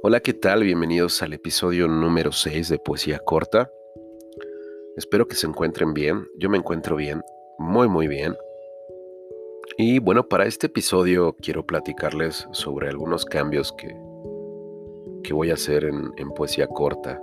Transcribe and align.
Hola, 0.00 0.20
¿qué 0.20 0.32
tal? 0.32 0.62
Bienvenidos 0.62 1.22
al 1.22 1.32
episodio 1.32 1.88
número 1.88 2.30
6 2.30 2.68
de 2.68 2.78
Poesía 2.78 3.18
Corta. 3.18 3.68
Espero 4.96 5.26
que 5.26 5.34
se 5.34 5.48
encuentren 5.48 5.92
bien. 5.92 6.24
Yo 6.38 6.48
me 6.48 6.56
encuentro 6.56 6.94
bien, 6.94 7.20
muy 7.58 7.88
muy 7.88 8.06
bien. 8.06 8.36
Y 9.76 9.98
bueno, 9.98 10.28
para 10.28 10.46
este 10.46 10.68
episodio 10.68 11.34
quiero 11.42 11.66
platicarles 11.66 12.46
sobre 12.52 12.88
algunos 12.88 13.24
cambios 13.24 13.72
que, 13.72 13.88
que 15.24 15.34
voy 15.34 15.50
a 15.50 15.54
hacer 15.54 15.82
en, 15.82 16.12
en 16.16 16.30
Poesía 16.30 16.68
Corta. 16.68 17.20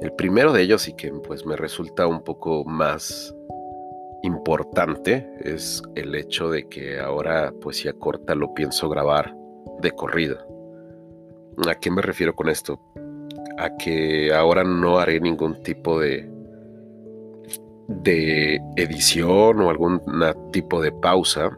El 0.00 0.12
primero 0.14 0.54
de 0.54 0.62
ellos 0.62 0.88
y 0.88 0.94
que 0.94 1.12
pues 1.12 1.44
me 1.44 1.54
resulta 1.54 2.06
un 2.06 2.24
poco 2.24 2.64
más 2.64 3.34
importante 4.22 5.30
es 5.40 5.82
el 5.96 6.14
hecho 6.14 6.48
de 6.48 6.66
que 6.66 6.98
ahora 6.98 7.52
Poesía 7.60 7.92
Corta 7.92 8.34
lo 8.34 8.54
pienso 8.54 8.88
grabar 8.88 9.36
de 9.82 9.90
corrido. 9.90 10.53
¿A 11.68 11.74
qué 11.76 11.90
me 11.90 12.02
refiero 12.02 12.34
con 12.34 12.48
esto? 12.48 12.80
A 13.58 13.76
que 13.76 14.32
ahora 14.32 14.64
no 14.64 14.98
haré 14.98 15.20
ningún 15.20 15.62
tipo 15.62 16.00
de, 16.00 16.28
de 17.88 18.60
edición 18.76 19.60
o 19.60 19.70
algún 19.70 20.00
tipo 20.52 20.80
de 20.80 20.92
pausa. 20.92 21.56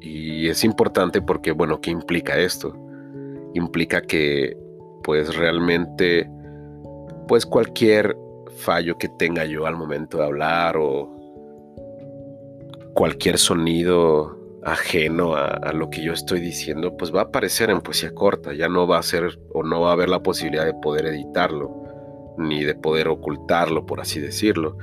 Y 0.00 0.48
es 0.48 0.64
importante 0.64 1.20
porque, 1.20 1.52
bueno, 1.52 1.80
¿qué 1.80 1.90
implica 1.90 2.38
esto? 2.38 2.74
Implica 3.54 4.00
que, 4.00 4.56
pues 5.02 5.34
realmente, 5.36 6.30
pues 7.28 7.46
cualquier 7.46 8.16
fallo 8.56 8.96
que 8.98 9.08
tenga 9.08 9.44
yo 9.44 9.66
al 9.66 9.76
momento 9.76 10.18
de 10.18 10.24
hablar 10.24 10.76
o 10.76 11.16
cualquier 12.94 13.38
sonido 13.38 14.39
ajeno 14.62 15.34
a, 15.34 15.72
lo 15.72 15.90
que 15.90 16.02
yo 16.02 16.12
estoy 16.12 16.40
diciendo, 16.40 16.96
pues 16.96 17.14
va 17.14 17.20
a 17.20 17.24
aparecer 17.24 17.70
en 17.70 17.80
poesía 17.80 18.14
corta, 18.14 18.52
ya 18.52 18.68
no 18.68 18.86
va 18.86 18.98
a 18.98 19.02
ser 19.02 19.38
o 19.52 19.62
no 19.62 19.80
va 19.80 19.90
a 19.90 19.92
haber 19.92 20.08
la 20.08 20.22
posibilidad 20.22 20.66
de 20.66 20.74
poder 20.74 21.06
editarlo, 21.06 22.34
ni 22.38 22.64
de 22.64 22.74
poder 22.74 23.08
ocultarlo, 23.08 23.86
por 23.86 24.00
así 24.00 24.20
decirlo. 24.20 24.76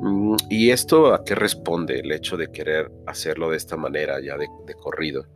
Mm, 0.00 0.36
¿Y 0.48 0.70
esto 0.70 1.14
a 1.14 1.24
qué 1.24 1.34
responde 1.34 2.00
el 2.00 2.12
hecho 2.12 2.36
de 2.36 2.50
querer 2.50 2.90
hacerlo 3.06 3.50
de 3.50 3.56
esta 3.56 3.76
manera, 3.76 4.20
ya 4.20 4.36
de, 4.36 4.48
corrido? 4.74 5.26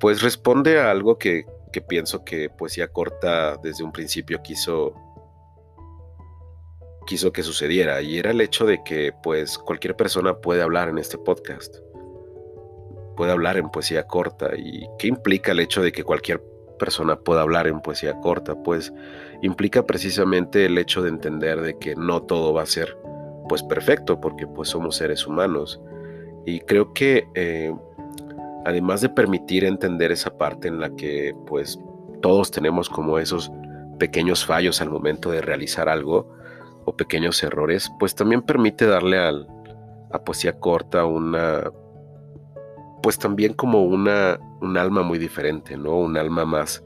Pues 0.00 0.22
responde 0.22 0.80
a 0.80 0.90
algo 0.90 1.18
que, 1.18 1.44
que 1.72 1.82
pienso 1.82 2.24
que 2.24 2.48
poesía 2.48 2.88
corta 2.88 3.56
desde 3.62 3.84
un 3.84 3.92
principio 3.92 4.42
quiso 4.42 4.94
quiso 7.04 7.32
que 7.32 7.42
sucediera 7.42 8.00
y 8.00 8.18
era 8.18 8.30
el 8.30 8.40
hecho 8.40 8.64
de 8.64 8.84
que 8.84 9.12
pues 9.24 9.58
cualquier 9.58 9.96
persona 9.96 10.38
puede 10.38 10.62
hablar 10.62 10.88
en 10.88 10.98
este 10.98 11.18
podcast 11.18 11.81
puede 13.16 13.32
hablar 13.32 13.56
en 13.56 13.70
poesía 13.70 14.06
corta. 14.06 14.50
¿Y 14.56 14.86
qué 14.98 15.08
implica 15.08 15.52
el 15.52 15.60
hecho 15.60 15.82
de 15.82 15.92
que 15.92 16.04
cualquier 16.04 16.42
persona 16.78 17.16
pueda 17.16 17.42
hablar 17.42 17.66
en 17.66 17.80
poesía 17.80 18.18
corta? 18.20 18.54
Pues 18.62 18.92
implica 19.42 19.84
precisamente 19.84 20.66
el 20.66 20.78
hecho 20.78 21.02
de 21.02 21.10
entender 21.10 21.60
de 21.60 21.78
que 21.78 21.94
no 21.96 22.22
todo 22.22 22.52
va 22.52 22.62
a 22.62 22.66
ser 22.66 22.96
pues 23.48 23.62
perfecto, 23.62 24.20
porque 24.20 24.46
pues 24.46 24.70
somos 24.70 24.96
seres 24.96 25.26
humanos. 25.26 25.80
Y 26.46 26.60
creo 26.60 26.92
que 26.92 27.28
eh, 27.34 27.74
además 28.64 29.00
de 29.00 29.08
permitir 29.08 29.64
entender 29.64 30.12
esa 30.12 30.36
parte 30.36 30.68
en 30.68 30.80
la 30.80 30.90
que 30.94 31.34
pues 31.46 31.78
todos 32.20 32.50
tenemos 32.50 32.88
como 32.88 33.18
esos 33.18 33.50
pequeños 33.98 34.44
fallos 34.44 34.80
al 34.80 34.90
momento 34.90 35.30
de 35.30 35.42
realizar 35.42 35.88
algo 35.88 36.28
o 36.84 36.96
pequeños 36.96 37.42
errores, 37.42 37.90
pues 37.98 38.14
también 38.14 38.42
permite 38.42 38.86
darle 38.86 39.18
al, 39.18 39.46
a 40.10 40.24
poesía 40.24 40.58
corta 40.58 41.04
una 41.04 41.70
pues 43.02 43.18
también 43.18 43.54
como 43.54 43.84
una, 43.84 44.38
un 44.60 44.76
alma 44.76 45.02
muy 45.02 45.18
diferente, 45.18 45.76
¿no? 45.76 45.96
Un 45.98 46.16
alma 46.16 46.44
más, 46.44 46.84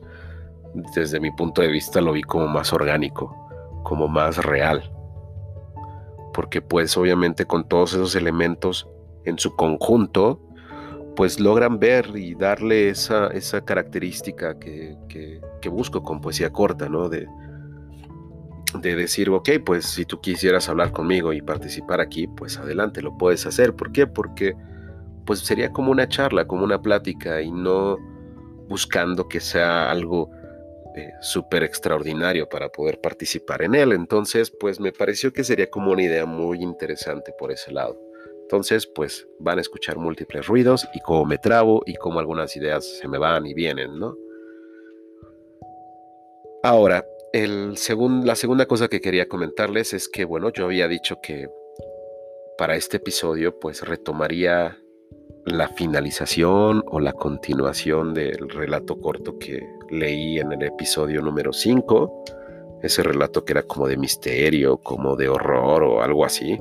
desde 0.95 1.20
mi 1.20 1.30
punto 1.30 1.63
de 1.63 1.68
vista 1.68 2.01
lo 2.01 2.13
vi 2.13 2.23
como 2.23 2.48
más 2.48 2.73
orgánico, 2.73 3.36
como 3.85 4.08
más 4.08 4.39
real. 4.45 4.90
Porque 6.33 6.63
pues 6.63 6.96
obviamente 6.96 7.45
con 7.45 7.68
todos 7.68 7.95
esos 7.95 8.14
elementos 8.14 8.89
en 9.24 9.39
su 9.39 9.55
conjunto, 9.57 10.40
pues 11.17 11.40
logran 11.40 11.79
ver 11.79 12.13
y 12.14 12.35
darle 12.35 12.90
esa, 12.90 13.29
esa 13.29 13.64
característica 13.64 14.58
que, 14.58 14.96
que, 15.08 15.40
busco 15.69 16.05
con 16.05 16.20
poesía 16.20 16.52
corta, 16.52 16.89
¿no? 16.89 17.08
De, 17.08 17.27
de 18.80 18.95
decir, 18.95 19.30
ok, 19.30 19.48
pues 19.64 19.85
si 19.85 20.05
tú 20.05 20.20
quisieras 20.20 20.69
hablar 20.69 20.92
conmigo 20.92 21.33
y 21.33 21.42
participar 21.42 22.01
aquí, 22.01 22.29
pues 22.29 22.57
adelante, 22.58 23.02
lo 23.02 23.19
puedes 23.19 23.46
hacer. 23.46 23.74
¿Por 23.74 23.90
qué? 23.90 24.07
Porque 24.07 24.55
pues 25.27 25.41
sería 25.41 25.73
como 25.73 25.91
una 25.91 26.09
charla, 26.09 26.47
como 26.47 26.64
una 26.64 26.81
plática 26.81 27.42
y 27.42 27.51
no 27.51 27.98
buscando 28.69 29.29
que 29.29 29.41
sea 29.41 29.91
algo 29.91 30.31
eh, 30.97 31.13
súper 31.20 31.63
extraordinario 31.63 32.48
para 32.48 32.70
poder 32.70 33.01
participar 33.01 33.63
en 33.63 33.75
él. 33.75 33.92
Entonces, 33.92 34.51
pues 34.51 34.81
me 34.81 34.92
pareció 34.92 35.33
que 35.33 35.45
sería 35.45 35.69
como 35.69 35.92
una 35.92 36.03
idea 36.03 36.25
muy 36.27 36.63
interesante 36.63 37.33
por 37.39 37.53
ese 37.53 37.73
lado. 37.73 38.01
Entonces, 38.42 38.87
pues 38.87 39.29
van 39.41 39.59
a 39.59 39.61
escuchar 39.61 39.98
múltiples 39.98 40.47
ruidos 40.47 40.89
y 40.95 41.01
cómo 41.01 41.25
me 41.25 41.37
trabo 41.37 41.83
y 41.85 41.97
cómo 41.97 42.20
algunas 42.20 42.57
ideas 42.57 42.85
se 42.87 43.08
me 43.08 43.19
van 43.19 43.45
y 43.45 43.55
vienen, 43.55 43.98
¿no? 43.98 44.17
Ahora, 46.63 47.05
el 47.33 47.75
la 48.25 48.35
segunda 48.37 48.67
cosa 48.67 48.89
que 48.89 49.01
quería 49.01 49.29
comentarles 49.29 49.93
es 49.93 50.08
que, 50.08 50.25
bueno, 50.25 50.51
yo 50.53 50.64
había 50.64 50.89
dicho 50.89 51.19
que 51.23 51.48
para 52.57 52.77
este 52.77 52.97
episodio, 52.97 53.58
pues 53.58 53.83
retomaría 53.83 54.79
la 55.46 55.68
finalización 55.68 56.83
o 56.89 56.98
la 56.98 57.12
continuación 57.12 58.14
del 58.14 58.48
relato 58.48 59.00
corto 59.00 59.39
que 59.39 59.64
leí 59.90 60.39
en 60.39 60.52
el 60.52 60.62
episodio 60.62 61.22
número 61.22 61.52
5. 61.52 62.24
Ese 62.83 63.02
relato 63.02 63.45
que 63.45 63.52
era 63.52 63.62
como 63.62 63.86
de 63.86 63.96
misterio, 63.96 64.78
como 64.78 65.16
de 65.16 65.28
horror 65.28 65.84
o 65.84 66.02
algo 66.02 66.24
así. 66.24 66.58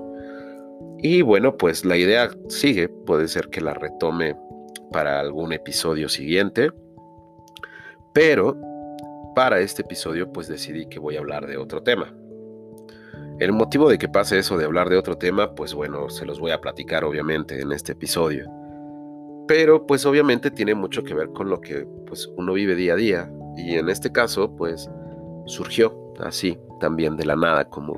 Y 0.99 1.23
bueno, 1.23 1.57
pues 1.57 1.83
la 1.83 1.97
idea 1.97 2.29
sigue, 2.47 2.87
puede 2.87 3.27
ser 3.27 3.49
que 3.49 3.61
la 3.61 3.73
retome 3.73 4.35
para 4.91 5.19
algún 5.19 5.51
episodio 5.51 6.07
siguiente. 6.07 6.71
Pero 8.13 8.55
para 9.35 9.59
este 9.59 9.81
episodio 9.81 10.31
pues 10.31 10.47
decidí 10.47 10.85
que 10.85 10.99
voy 10.99 11.17
a 11.17 11.19
hablar 11.19 11.47
de 11.47 11.57
otro 11.57 11.81
tema. 11.81 12.13
El 13.37 13.51
motivo 13.51 13.89
de 13.89 13.97
que 13.97 14.07
pase 14.07 14.39
eso 14.39 14.57
de 14.57 14.63
hablar 14.63 14.89
de 14.89 14.97
otro 14.97 15.17
tema, 15.17 15.55
pues 15.55 15.73
bueno, 15.73 16.09
se 16.09 16.25
los 16.25 16.39
voy 16.39 16.51
a 16.51 16.61
platicar 16.61 17.03
obviamente 17.03 17.59
en 17.59 17.73
este 17.73 17.91
episodio. 17.91 18.49
Pero 19.45 19.85
pues 19.85 20.05
obviamente 20.05 20.51
tiene 20.51 20.73
mucho 20.73 21.03
que 21.03 21.13
ver 21.13 21.29
con 21.29 21.49
lo 21.49 21.59
que 21.59 21.85
pues 22.07 22.29
uno 22.37 22.53
vive 22.53 22.75
día 22.75 22.93
a 22.93 22.95
día. 22.95 23.31
Y 23.57 23.75
en 23.75 23.89
este 23.89 24.11
caso 24.11 24.55
pues 24.55 24.89
surgió 25.47 26.13
así 26.19 26.57
también 26.79 27.17
de 27.17 27.25
la 27.25 27.35
nada 27.35 27.65
como 27.65 27.95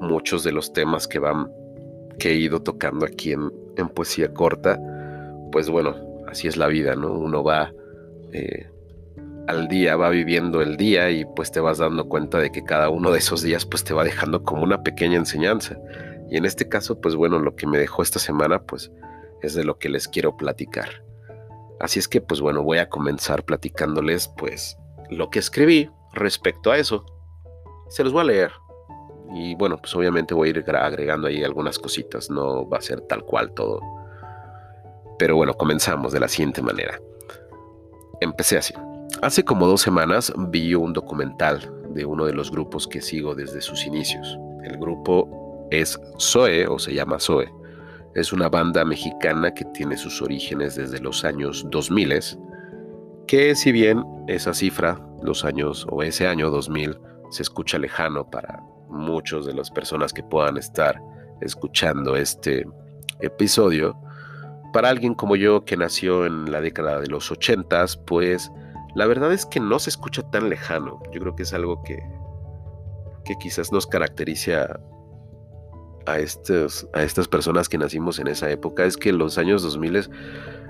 muchos 0.00 0.42
de 0.42 0.52
los 0.52 0.72
temas 0.72 1.06
que 1.06 1.18
van 1.18 1.50
que 2.18 2.30
he 2.30 2.34
ido 2.34 2.62
tocando 2.62 3.04
aquí 3.04 3.32
en, 3.32 3.50
poesía 3.94 4.32
corta. 4.32 4.80
Pues 5.50 5.68
bueno 5.68 5.96
así 6.28 6.48
es 6.48 6.56
la 6.56 6.68
vida 6.68 6.96
no 6.96 7.12
uno 7.12 7.44
va 7.44 7.74
eh, 8.32 8.70
al 9.48 9.68
día 9.68 9.96
va 9.96 10.10
viviendo 10.10 10.62
el 10.62 10.76
día 10.76 11.10
y 11.10 11.24
pues 11.24 11.50
te 11.50 11.60
vas 11.60 11.78
dando 11.78 12.08
cuenta 12.08 12.38
de 12.38 12.50
que 12.52 12.62
cada 12.64 12.88
uno 12.88 13.10
de 13.10 13.18
esos 13.18 13.42
días 13.42 13.66
pues 13.66 13.84
te 13.84 13.94
va 13.94 14.04
dejando 14.04 14.42
como 14.44 14.62
una 14.62 14.82
pequeña 14.82 15.16
enseñanza 15.16 15.76
y 16.30 16.36
en 16.36 16.44
este 16.44 16.68
caso 16.68 17.00
pues 17.00 17.16
bueno 17.16 17.38
lo 17.38 17.56
que 17.56 17.66
me 17.66 17.78
dejó 17.78 18.02
esta 18.02 18.18
semana 18.18 18.62
pues 18.62 18.90
es 19.42 19.54
de 19.54 19.64
lo 19.64 19.78
que 19.78 19.88
les 19.88 20.08
quiero 20.08 20.36
platicar. 20.36 21.04
Así 21.80 21.98
es 21.98 22.08
que 22.08 22.20
pues 22.20 22.40
bueno, 22.40 22.62
voy 22.62 22.78
a 22.78 22.88
comenzar 22.88 23.44
platicándoles 23.44 24.28
pues 24.38 24.78
lo 25.10 25.30
que 25.30 25.40
escribí 25.40 25.90
respecto 26.12 26.70
a 26.70 26.78
eso. 26.78 27.04
Se 27.88 28.04
los 28.04 28.12
voy 28.12 28.22
a 28.22 28.24
leer. 28.24 28.52
Y 29.34 29.54
bueno, 29.56 29.78
pues 29.78 29.94
obviamente 29.96 30.34
voy 30.34 30.48
a 30.48 30.50
ir 30.50 30.64
agregando 30.76 31.26
ahí 31.26 31.42
algunas 31.42 31.78
cositas, 31.78 32.30
no 32.30 32.68
va 32.68 32.78
a 32.78 32.82
ser 32.82 33.00
tal 33.02 33.24
cual 33.24 33.52
todo. 33.52 33.80
Pero 35.18 35.36
bueno, 35.36 35.54
comenzamos 35.54 36.12
de 36.12 36.20
la 36.20 36.28
siguiente 36.28 36.62
manera. 36.62 37.00
Empecé 38.20 38.58
así. 38.58 38.74
Hace 39.20 39.44
como 39.44 39.66
dos 39.66 39.82
semanas 39.82 40.32
vi 40.48 40.74
un 40.74 40.92
documental 40.92 41.72
de 41.90 42.04
uno 42.04 42.24
de 42.24 42.32
los 42.32 42.50
grupos 42.50 42.88
que 42.88 43.00
sigo 43.00 43.34
desde 43.34 43.60
sus 43.60 43.86
inicios. 43.86 44.38
El 44.64 44.78
grupo 44.78 45.68
es 45.70 46.00
Zoe 46.18 46.66
o 46.66 46.78
se 46.78 46.94
llama 46.94 47.18
Zoe 47.20 47.48
es 48.14 48.32
una 48.32 48.48
banda 48.48 48.84
mexicana 48.84 49.52
que 49.52 49.64
tiene 49.66 49.96
sus 49.96 50.20
orígenes 50.20 50.76
desde 50.76 51.00
los 51.00 51.24
años 51.24 51.66
2000, 51.70 52.20
que 53.26 53.54
si 53.54 53.72
bien 53.72 54.04
esa 54.28 54.52
cifra, 54.52 55.00
los 55.22 55.44
años 55.44 55.86
o 55.90 56.02
ese 56.02 56.26
año 56.26 56.50
2000, 56.50 56.98
se 57.30 57.42
escucha 57.42 57.78
lejano 57.78 58.28
para 58.28 58.62
muchos 58.88 59.46
de 59.46 59.54
las 59.54 59.70
personas 59.70 60.12
que 60.12 60.22
puedan 60.22 60.58
estar 60.58 61.00
escuchando 61.40 62.16
este 62.16 62.66
episodio, 63.20 63.96
para 64.72 64.90
alguien 64.90 65.14
como 65.14 65.36
yo 65.36 65.64
que 65.64 65.76
nació 65.76 66.26
en 66.26 66.50
la 66.50 66.60
década 66.60 67.00
de 67.00 67.06
los 67.06 67.30
80, 67.30 67.86
pues 68.06 68.50
la 68.94 69.06
verdad 69.06 69.32
es 69.32 69.46
que 69.46 69.60
no 69.60 69.78
se 69.78 69.90
escucha 69.90 70.22
tan 70.30 70.48
lejano. 70.48 71.02
Yo 71.12 71.20
creo 71.20 71.36
que 71.36 71.44
es 71.44 71.52
algo 71.52 71.82
que, 71.82 71.98
que 73.24 73.34
quizás 73.36 73.72
nos 73.72 73.86
caracteriza 73.86 74.78
a, 76.06 76.12
a 76.12 76.18
estas 76.18 77.28
personas 77.28 77.68
que 77.68 77.78
nacimos 77.78 78.18
en 78.18 78.26
esa 78.26 78.50
época 78.50 78.84
es 78.84 78.96
que 78.96 79.12
los 79.12 79.38
años 79.38 79.62
2000 79.62 80.10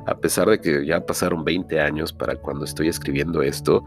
a 0.06 0.16
pesar 0.16 0.48
de 0.48 0.60
que 0.60 0.84
ya 0.84 1.04
pasaron 1.04 1.44
20 1.44 1.80
años 1.80 2.12
para 2.12 2.34
cuando 2.36 2.64
estoy 2.64 2.88
escribiendo 2.88 3.42
esto, 3.42 3.84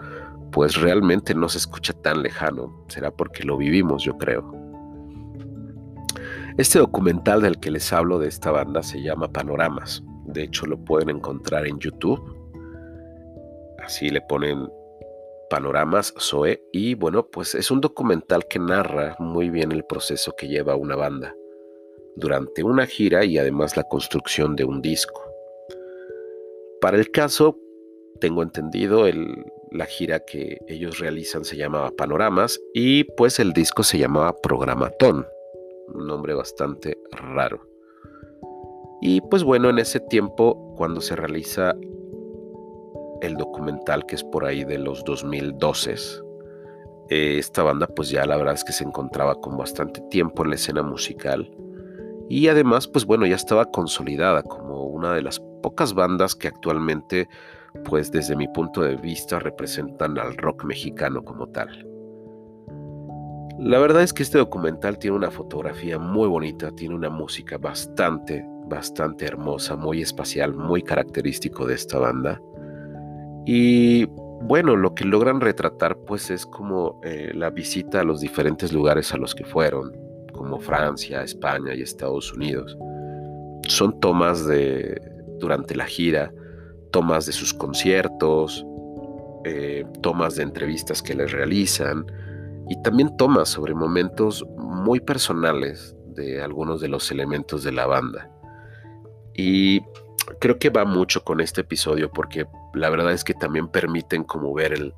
pues 0.52 0.76
realmente 0.76 1.36
no 1.36 1.50
se 1.50 1.58
escucha 1.58 1.94
tan 1.94 2.24
lejano. 2.24 2.86
Será 2.88 3.12
porque 3.12 3.44
lo 3.44 3.58
vivimos, 3.58 4.04
yo 4.04 4.18
creo. 4.18 4.54
Este 6.58 6.80
documental 6.80 7.42
del 7.42 7.60
que 7.60 7.70
les 7.70 7.92
hablo 7.92 8.18
de 8.18 8.30
esta 8.30 8.52
banda 8.52 8.82
se 8.82 9.02
llama 9.02 9.28
Panoramas. 9.28 10.04
De 10.26 10.44
hecho, 10.44 10.66
lo 10.66 10.78
pueden 10.78 11.10
encontrar 11.10 11.68
en 11.68 11.80
YouTube. 11.80 12.35
Así 13.86 14.10
le 14.10 14.22
ponen 14.22 14.68
Panoramas 15.50 16.14
Zoe. 16.20 16.64
Y 16.72 16.96
bueno, 16.96 17.28
pues 17.28 17.54
es 17.54 17.70
un 17.70 17.82
documental 17.82 18.48
que 18.48 18.58
narra 18.58 19.16
muy 19.20 19.52
bien 19.52 19.72
el 19.72 19.86
proceso 19.86 20.34
que 20.36 20.48
lleva 20.48 20.76
una 20.76 20.96
banda 20.96 21.36
durante 22.16 22.64
una 22.64 22.88
gira 22.88 23.26
y 23.26 23.38
además 23.38 23.78
la 23.78 23.84
construcción 23.84 24.56
de 24.56 24.64
un 24.64 24.82
disco. 24.82 25.22
Para 26.82 26.98
el 26.98 27.12
caso, 27.12 27.60
tengo 28.20 28.42
entendido, 28.42 29.06
la 29.72 29.86
gira 29.86 30.22
que 30.22 30.58
ellos 30.68 31.00
realizan 31.00 31.44
se 31.44 31.58
llamaba 31.58 31.92
Panoramas 31.92 32.60
y 32.74 33.04
pues 33.04 33.40
el 33.40 33.54
disco 33.54 33.84
se 33.84 34.00
llamaba 34.00 34.36
Programatón, 34.42 35.28
un 35.94 36.08
nombre 36.08 36.34
bastante 36.34 36.98
raro. 37.12 37.68
Y 39.02 39.22
pues 39.22 39.44
bueno, 39.44 39.70
en 39.70 39.78
ese 39.78 40.00
tiempo, 40.00 40.74
cuando 40.76 41.02
se 41.02 41.16
realiza 41.16 41.76
el 43.26 43.36
documental 43.36 44.06
que 44.06 44.16
es 44.16 44.24
por 44.24 44.46
ahí 44.46 44.64
de 44.64 44.78
los 44.78 45.04
2012, 45.04 45.96
eh, 47.10 47.38
esta 47.38 47.64
banda 47.64 47.88
pues 47.88 48.10
ya 48.10 48.26
la 48.26 48.38
verdad 48.38 48.56
es 48.56 48.64
que 48.64 48.74
se 48.74 48.84
encontraba 48.84 49.36
con 49.36 49.58
bastante 49.58 50.02
tiempo 50.10 50.44
en 50.44 50.50
la 50.50 50.56
escena 50.56 50.82
musical 50.82 51.52
y 52.30 52.48
además 52.48 52.88
pues 52.88 53.06
bueno 53.06 53.26
ya 53.28 53.36
estaba 53.36 53.66
consolidada 53.66 54.42
como 54.42 54.86
una 54.86 55.14
de 55.14 55.22
las 55.22 55.40
pocas 55.62 55.94
bandas 55.94 56.36
que 56.36 56.48
actualmente 56.48 57.28
pues 57.84 58.12
desde 58.12 58.36
mi 58.36 58.48
punto 58.48 58.82
de 58.82 58.96
vista 58.96 59.40
representan 59.40 60.18
al 60.18 60.38
rock 60.38 60.64
mexicano 60.64 61.24
como 61.24 61.48
tal. 61.48 61.86
La 63.60 63.80
verdad 63.80 64.04
es 64.04 64.12
que 64.12 64.24
este 64.24 64.38
documental 64.38 64.98
tiene 65.00 65.16
una 65.16 65.32
fotografía 65.32 65.98
muy 65.98 66.28
bonita, 66.28 66.72
tiene 66.72 66.96
una 66.96 67.10
música 67.10 67.58
bastante, 67.58 68.46
bastante 68.68 69.26
hermosa, 69.26 69.76
muy 69.76 70.02
espacial, 70.02 70.54
muy 70.54 70.82
característico 70.82 71.66
de 71.66 71.76
esta 71.76 71.98
banda. 72.00 72.42
Y 73.46 74.06
bueno, 74.42 74.76
lo 74.76 74.96
que 74.96 75.06
logran 75.06 75.42
retratar 75.42 75.98
pues 75.98 76.30
es 76.30 76.46
como 76.46 77.00
eh, 77.04 77.32
la 77.34 77.50
visita 77.50 78.02
a 78.02 78.04
los 78.04 78.22
diferentes 78.22 78.74
lugares 78.74 79.14
a 79.14 79.18
los 79.18 79.34
que 79.34 79.46
fueron, 79.46 79.96
como 80.34 80.60
Francia, 80.60 81.24
España 81.24 81.74
y 81.74 81.82
Estados 81.82 82.34
Unidos. 82.34 82.78
Son 83.68 84.00
tomas 84.00 84.46
de 84.46 85.02
durante 85.40 85.76
la 85.76 85.86
gira, 85.86 86.32
tomas 86.92 87.26
de 87.26 87.32
sus 87.32 87.54
conciertos, 87.54 88.66
eh, 89.44 89.86
tomas 90.02 90.36
de 90.36 90.44
entrevistas 90.44 91.02
que 91.02 91.14
les 91.14 91.32
realizan 91.32 92.06
y 92.70 92.82
también 92.82 93.16
tomas 93.18 93.50
sobre 93.50 93.76
momentos 93.76 94.46
muy 94.58 95.00
personales 95.00 95.96
de 96.08 96.42
algunos 96.42 96.82
de 96.82 96.88
los 96.88 97.12
elementos 97.12 97.64
de 97.64 97.72
la 97.72 97.86
banda. 97.86 98.32
Y 99.34 99.82
creo 100.40 100.58
que 100.58 100.70
va 100.70 100.86
mucho 100.86 101.24
con 101.24 101.42
este 101.42 101.62
episodio 101.62 102.10
porque 102.12 102.48
la 102.76 102.90
verdad 102.90 103.12
es 103.12 103.24
que 103.24 103.34
también 103.34 103.68
permiten 103.68 104.24
como 104.24 104.54
ver 104.54 104.94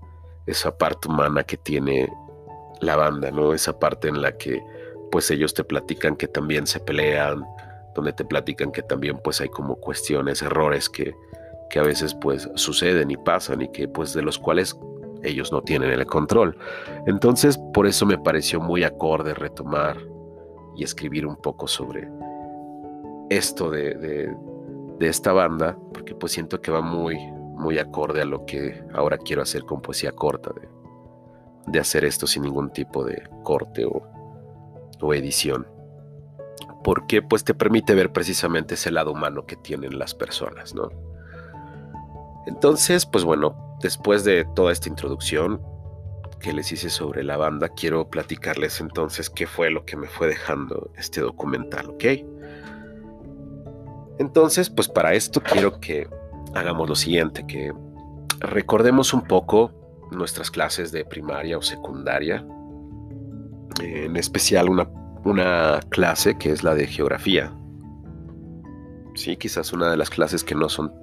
esa 0.46 0.78
parte 0.78 1.08
humana 1.08 1.44
que 1.44 1.58
tiene 1.58 2.12
la 2.82 2.96
banda, 2.96 3.32
¿no? 3.32 3.54
Esa 3.54 3.80
parte 3.80 4.08
en 4.08 4.22
la 4.22 4.38
que 4.38 4.62
pues 5.12 5.32
ellos 5.32 5.54
te 5.54 5.64
platican 5.64 6.16
que 6.16 6.28
también 6.28 6.68
se 6.68 6.80
pelean, 6.80 7.44
donde 7.96 8.14
te 8.14 8.26
platican 8.26 8.72
que 8.72 8.82
también 8.82 9.20
pues 9.24 9.42
hay 9.42 9.50
como 9.50 9.76
cuestiones, 9.76 10.42
errores 10.42 10.90
que, 10.90 11.16
que 11.70 11.80
a 11.80 11.84
veces 11.84 12.14
pues 12.14 12.50
suceden 12.56 13.12
y 13.12 13.18
pasan 13.18 13.62
y 13.62 13.72
que 13.72 13.88
pues 13.88 14.14
de 14.14 14.22
los 14.22 14.38
cuales 14.38 14.76
ellos 15.24 15.52
no 15.52 15.62
tienen 15.62 15.92
el 15.92 16.06
control. 16.06 16.58
Entonces 17.06 17.58
por 17.74 17.88
eso 17.88 18.06
me 18.06 18.18
pareció 18.18 18.60
muy 18.60 18.84
acorde 18.84 19.34
retomar 19.34 19.98
y 20.76 20.84
escribir 20.84 21.26
un 21.26 21.36
poco 21.36 21.68
sobre 21.68 22.08
esto 23.30 23.70
de, 23.70 23.96
de, 23.96 25.08
esta 25.08 25.32
banda, 25.34 25.78
porque 25.94 26.16
pues 26.16 26.32
siento 26.32 26.62
que 26.62 26.72
va 26.72 26.82
muy, 26.82 27.18
muy 27.57 27.80
acorde 27.80 28.21
a 28.21 28.25
lo 28.25 28.45
que 28.45 28.83
ahora 28.94 29.18
quiero 29.18 29.42
hacer 29.42 29.63
con 29.63 29.81
poesía 29.81 30.12
corta, 30.12 30.51
de, 31.65 31.80
hacer 31.80 32.06
esto 32.06 32.27
sin 32.27 32.44
ningún 32.44 32.71
tipo 32.71 33.04
de 33.04 33.27
corte 33.44 33.86
o, 33.86 34.04
o 35.01 35.13
edición. 35.13 35.68
Porque 36.83 37.21
pues 37.21 37.44
te 37.44 37.54
permite 37.54 37.94
ver 37.94 38.13
precisamente 38.13 38.75
ese 38.75 38.92
lado 38.92 39.12
humano 39.12 39.45
que 39.45 39.57
tienen 39.57 40.00
las 40.00 40.13
personas, 40.13 40.74
¿no? 40.74 40.89
Entonces, 42.45 43.06
pues 43.06 43.25
bueno, 43.25 43.77
después 43.81 44.24
de 44.24 44.45
toda 44.56 44.71
esta 44.71 44.88
introducción 44.88 45.62
que 46.39 46.54
les 46.54 46.71
hice 46.71 46.89
sobre 46.89 47.24
la 47.24 47.36
banda, 47.36 47.69
quiero 47.69 48.09
platicarles 48.09 48.80
entonces 48.80 49.30
qué 49.30 49.48
fue 49.48 49.69
lo 49.69 49.83
que 49.86 49.98
me 49.98 50.07
fue 50.07 50.27
dejando 50.27 50.92
este 50.95 51.21
documental, 51.21 51.89
¿ok? 51.89 52.06
Entonces, 54.19 54.69
pues 54.69 54.88
para 54.88 55.13
esto 55.13 55.42
quiero 55.42 55.80
que 55.80 56.07
hagamos 56.57 56.89
lo 56.89 56.95
siguiente, 56.95 57.45
que 57.48 57.74
recordemos 58.39 59.13
un 59.13 59.24
poco 59.24 59.71
nuestras 60.12 60.51
clases 60.51 60.92
de 60.92 61.06
primaria 61.06 61.57
o 61.57 61.62
secundaria, 61.62 62.45
en 63.81 64.15
especial 64.15 64.69
una, 64.69 64.89
una 65.24 65.80
clase 65.89 66.38
que 66.38 66.51
es 66.51 66.63
la 66.63 66.75
de 66.75 66.88
geografía. 66.88 67.54
Sí, 69.15 69.38
quizás 69.38 69.74
una 69.74 69.89
de 69.89 69.98
las 69.98 70.09
clases 70.09 70.44
que 70.44 70.56
no 70.56 70.69
son 70.69 70.94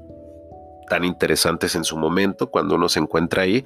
tan 0.89 1.05
interesantes 1.05 1.75
en 1.75 1.85
su 1.85 1.97
momento 1.97 2.51
cuando 2.51 2.75
uno 2.75 2.89
se 2.89 3.01
encuentra 3.01 3.43
ahí, 3.43 3.65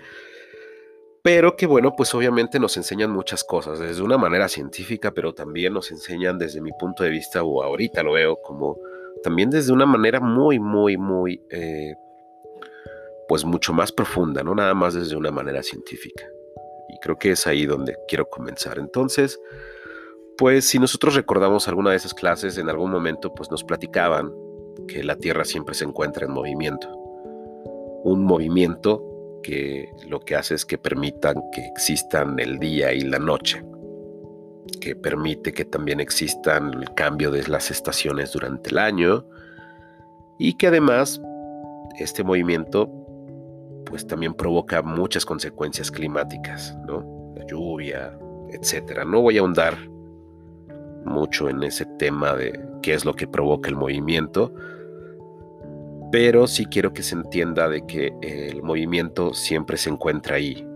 pero 1.23 1.57
que 1.57 1.67
bueno, 1.67 1.95
pues 1.97 2.15
obviamente 2.15 2.59
nos 2.59 2.77
enseñan 2.77 3.11
muchas 3.11 3.45
cosas, 3.45 3.79
desde 3.79 4.03
una 4.03 4.17
manera 4.17 4.49
científica, 4.49 5.13
pero 5.13 5.35
también 5.35 5.75
nos 5.75 5.91
enseñan 5.91 6.39
desde 6.39 6.61
mi 6.61 6.71
punto 6.79 7.03
de 7.03 7.11
vista, 7.11 7.43
o 7.43 7.63
ahorita 7.63 8.03
lo 8.03 8.13
veo 8.13 8.39
como 8.43 8.79
también 9.23 9.51
desde 9.51 9.73
una 9.73 9.87
manera 9.87 10.21
muy, 10.21 10.59
muy, 10.59 10.97
muy, 10.97 11.43
eh, 11.51 11.95
pues 13.29 13.45
mucho 13.45 13.73
más 13.73 13.93
profunda, 13.93 14.43
no 14.43 14.55
nada 14.55 14.75
más 14.75 14.95
desde 14.95 15.17
una 15.17 15.31
manera 15.31 15.63
científica. 15.63 16.25
Y 16.89 16.99
creo 17.01 17.17
que 17.17 17.33
es 17.33 17.47
ahí 17.47 17.67
donde 17.67 17.97
quiero 18.09 18.29
comenzar. 18.29 18.79
Entonces, 18.79 19.39
pues 20.37 20.67
si 20.67 20.79
nosotros 20.79 21.15
recordamos 21.15 21.69
alguna 21.69 21.91
de 21.91 21.97
esas 21.97 22.15
clases, 22.15 22.59
en 22.59 22.69
algún 22.69 22.91
momento 22.91 23.35
pues 23.35 23.51
nos 23.51 23.65
platicaban 23.65 24.33
que 24.87 25.05
la 25.05 25.17
Tierra 25.17 25.45
siempre 25.45 25.75
se 25.75 25.85
encuentra 25.85 26.25
en 26.25 26.33
movimiento 26.33 26.89
un 28.03 28.25
movimiento 28.25 29.05
que 29.43 29.91
lo 30.09 30.21
que 30.21 30.37
hace 30.37 30.55
es 30.55 30.65
que 30.65 30.79
permitan 30.79 31.37
que 31.53 31.65
existan 31.67 32.39
el 32.39 32.59
día 32.59 32.93
y 32.93 33.01
la 33.01 33.19
noche, 33.19 33.63
que 34.81 34.95
permite 34.95 35.53
que 35.53 35.65
también 35.65 36.01
existan 36.01 36.75
el 36.75 36.95
cambio 36.95 37.31
de 37.31 37.47
las 37.49 37.71
estaciones 37.71 38.33
durante 38.33 38.71
el 38.71 38.79
año 38.79 39.25
y 40.39 40.55
que 40.55 40.69
además 40.69 41.21
este 41.99 42.23
movimiento 42.23 42.91
pues 43.87 44.07
también 44.07 44.35
provoca 44.35 44.83
muchas 44.83 45.25
consecuencias 45.25 45.91
climáticas, 45.91 46.77
¿no? 46.87 47.33
La 47.37 47.47
lluvia, 47.47 48.19
etcétera. 48.51 49.05
No 49.05 49.23
voy 49.23 49.39
a 49.39 49.41
ahondar 49.41 49.77
mucho 51.05 51.49
en 51.49 51.63
ese 51.63 51.87
tema 51.99 52.35
de 52.35 52.59
qué 52.83 52.95
es 52.95 53.05
lo 53.05 53.15
que 53.15 53.27
provoca 53.27 53.69
el 53.69 53.77
movimiento, 53.77 54.53
pero 56.13 56.47
sí 56.47 56.67
quiero 56.67 56.93
que 56.93 57.03
se 57.03 57.15
entienda 57.15 57.69
de 57.69 57.87
que 57.87 58.13
el 58.23 58.63
movimiento 58.63 59.35
siempre 59.35 59.77
se 59.77 59.91
encuentra 59.91 60.37
ahí 60.37 60.67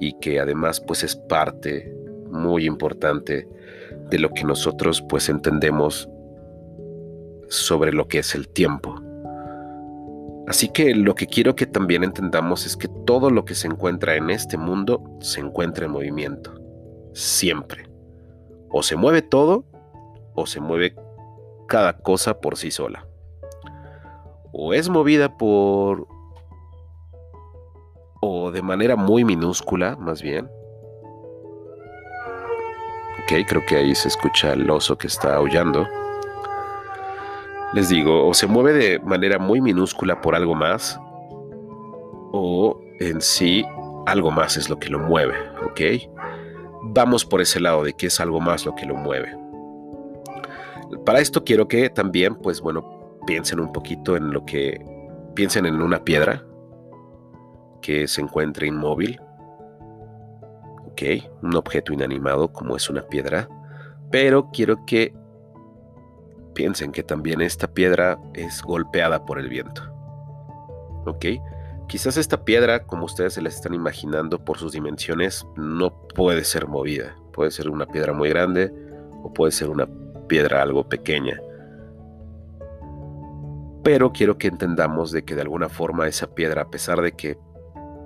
y 0.00 0.14
que 0.14 0.40
además 0.40 0.80
pues 0.80 1.04
es 1.04 1.16
parte 1.16 1.94
muy 2.32 2.66
importante 2.66 3.48
de 4.10 4.18
lo 4.18 4.30
que 4.30 4.44
nosotros 4.44 5.02
pues 5.08 5.28
entendemos 5.28 6.08
sobre 7.48 7.92
lo 7.92 8.08
que 8.08 8.18
es 8.18 8.34
el 8.34 8.48
tiempo. 8.48 9.00
Así 10.48 10.68
que 10.68 10.94
lo 10.94 11.14
que 11.14 11.26
quiero 11.26 11.54
que 11.54 11.66
también 11.66 12.02
entendamos 12.02 12.66
es 12.66 12.76
que 12.76 12.88
todo 13.06 13.30
lo 13.30 13.44
que 13.44 13.54
se 13.54 13.68
encuentra 13.68 14.16
en 14.16 14.30
este 14.30 14.58
mundo 14.58 15.02
se 15.20 15.40
encuentra 15.40 15.86
en 15.86 15.92
movimiento, 15.92 16.52
siempre. 17.12 17.88
O 18.70 18.82
se 18.82 18.96
mueve 18.96 19.22
todo 19.22 19.64
o 20.34 20.46
se 20.46 20.60
mueve 20.60 20.96
cada 21.68 21.98
cosa 21.98 22.40
por 22.40 22.56
sí 22.56 22.70
sola 22.70 23.06
o 24.52 24.74
es 24.74 24.88
movida 24.88 25.36
por... 25.36 26.06
o 28.20 28.50
de 28.52 28.62
manera 28.62 28.94
muy 28.94 29.24
minúscula, 29.24 29.96
más 29.96 30.22
bien. 30.22 30.48
Ok, 33.22 33.46
creo 33.46 33.64
que 33.66 33.76
ahí 33.76 33.94
se 33.94 34.08
escucha 34.08 34.52
el 34.52 34.68
oso 34.70 34.98
que 34.98 35.06
está 35.06 35.36
aullando. 35.36 35.86
Les 37.72 37.88
digo, 37.88 38.26
o 38.26 38.34
se 38.34 38.46
mueve 38.46 38.72
de 38.72 38.98
manera 39.00 39.38
muy 39.38 39.60
minúscula 39.60 40.20
por 40.20 40.34
algo 40.34 40.54
más, 40.54 41.00
o 42.32 42.80
en 43.00 43.20
sí 43.20 43.64
algo 44.06 44.30
más 44.30 44.56
es 44.56 44.68
lo 44.68 44.78
que 44.78 44.88
lo 44.88 44.98
mueve, 44.98 45.34
¿ok? 45.64 45.80
Vamos 46.82 47.24
por 47.24 47.40
ese 47.40 47.60
lado 47.60 47.84
de 47.84 47.94
que 47.94 48.06
es 48.06 48.20
algo 48.20 48.40
más 48.40 48.66
lo 48.66 48.74
que 48.74 48.86
lo 48.86 48.94
mueve. 48.94 49.36
Para 51.04 51.20
esto 51.20 51.44
quiero 51.44 51.68
que 51.68 51.88
también, 51.88 52.34
pues 52.34 52.60
bueno, 52.60 53.18
piensen 53.26 53.60
un 53.60 53.72
poquito 53.72 54.16
en 54.16 54.32
lo 54.32 54.44
que 54.44 54.84
piensen 55.34 55.64
en 55.64 55.80
una 55.80 56.04
piedra 56.04 56.44
que 57.80 58.06
se 58.06 58.20
encuentre 58.20 58.66
inmóvil. 58.66 59.20
Ok, 60.92 61.02
un 61.42 61.56
objeto 61.56 61.94
inanimado 61.94 62.52
como 62.52 62.76
es 62.76 62.90
una 62.90 63.02
piedra. 63.02 63.48
Pero 64.10 64.50
quiero 64.52 64.84
que 64.84 65.14
piensen 66.54 66.92
que 66.92 67.02
también 67.02 67.40
esta 67.40 67.66
piedra 67.72 68.18
es 68.34 68.62
golpeada 68.62 69.24
por 69.24 69.38
el 69.38 69.48
viento. 69.48 69.82
Ok, 71.06 71.24
quizás 71.88 72.18
esta 72.18 72.44
piedra, 72.44 72.84
como 72.84 73.06
ustedes 73.06 73.32
se 73.34 73.42
la 73.42 73.48
están 73.48 73.72
imaginando 73.72 74.44
por 74.44 74.58
sus 74.58 74.72
dimensiones, 74.72 75.46
no 75.56 76.06
puede 76.08 76.44
ser 76.44 76.68
movida. 76.68 77.16
Puede 77.32 77.50
ser 77.50 77.70
una 77.70 77.86
piedra 77.86 78.12
muy 78.12 78.28
grande 78.28 78.70
o 79.22 79.32
puede 79.32 79.52
ser 79.52 79.70
una 79.70 79.88
piedra 80.28 80.60
algo 80.60 80.86
pequeña. 80.86 81.40
Pero 83.82 84.12
quiero 84.12 84.36
que 84.36 84.48
entendamos 84.48 85.10
de 85.10 85.24
que 85.24 85.34
de 85.34 85.40
alguna 85.40 85.70
forma 85.70 86.06
esa 86.06 86.34
piedra, 86.34 86.62
a 86.62 86.70
pesar 86.70 87.00
de 87.00 87.12
que 87.12 87.38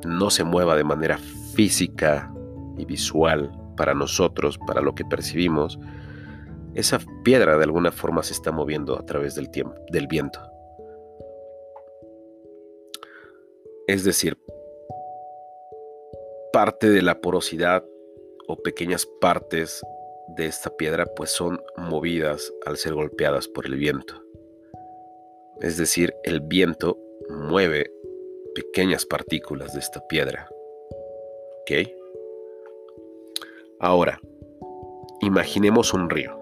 no 0.07 0.31
se 0.31 0.45
mueva 0.45 0.76
de 0.76 0.85
manera 0.85 1.19
física 1.19 2.33
y 2.78 2.85
visual 2.85 3.50
para 3.76 3.95
nosotros, 3.95 4.59
para 4.66 4.80
lo 4.80 4.95
que 4.95 5.04
percibimos, 5.04 5.78
esa 6.75 7.00
piedra 7.25 7.56
de 7.56 7.64
alguna 7.64 7.90
forma 7.90 8.23
se 8.23 8.35
está 8.35 8.52
moviendo 8.52 8.99
a 8.99 9.06
través 9.06 9.35
del 9.35 9.50
tiempo, 9.50 9.75
del 9.90 10.06
viento. 10.06 10.40
Es 13.87 14.04
decir, 14.04 14.37
parte 16.52 16.90
de 16.90 17.02
la 17.02 17.21
porosidad 17.21 17.85
o 18.49 18.56
pequeñas 18.56 19.06
partes 19.21 19.83
de 20.37 20.47
esta 20.47 20.71
piedra 20.71 21.06
pues 21.16 21.30
son 21.30 21.61
movidas 21.76 22.52
al 22.64 22.76
ser 22.76 22.95
golpeadas 22.95 23.49
por 23.49 23.66
el 23.66 23.76
viento. 23.76 24.23
Es 25.61 25.76
decir, 25.76 26.14
el 26.25 26.40
viento 26.40 26.99
mueve 27.30 27.90
pequeñas 28.54 29.06
partículas 29.06 29.73
de 29.73 29.80
esta 29.80 30.06
piedra. 30.09 30.49
¿Ok? 31.62 31.88
Ahora, 33.80 34.18
imaginemos 35.21 35.92
un 35.92 36.09
río. 36.09 36.38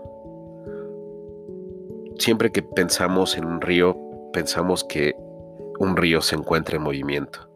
Siempre 2.19 2.53
que 2.53 2.63
pensamos 2.63 3.37
en 3.37 3.45
un 3.45 3.61
río, 3.61 3.99
pensamos 4.33 4.85
que 4.85 5.15
un 5.81 5.97
río 5.97 6.23
se 6.23 6.37
encuentra 6.37 6.77
en 6.77 6.83
movimiento, 6.83 7.51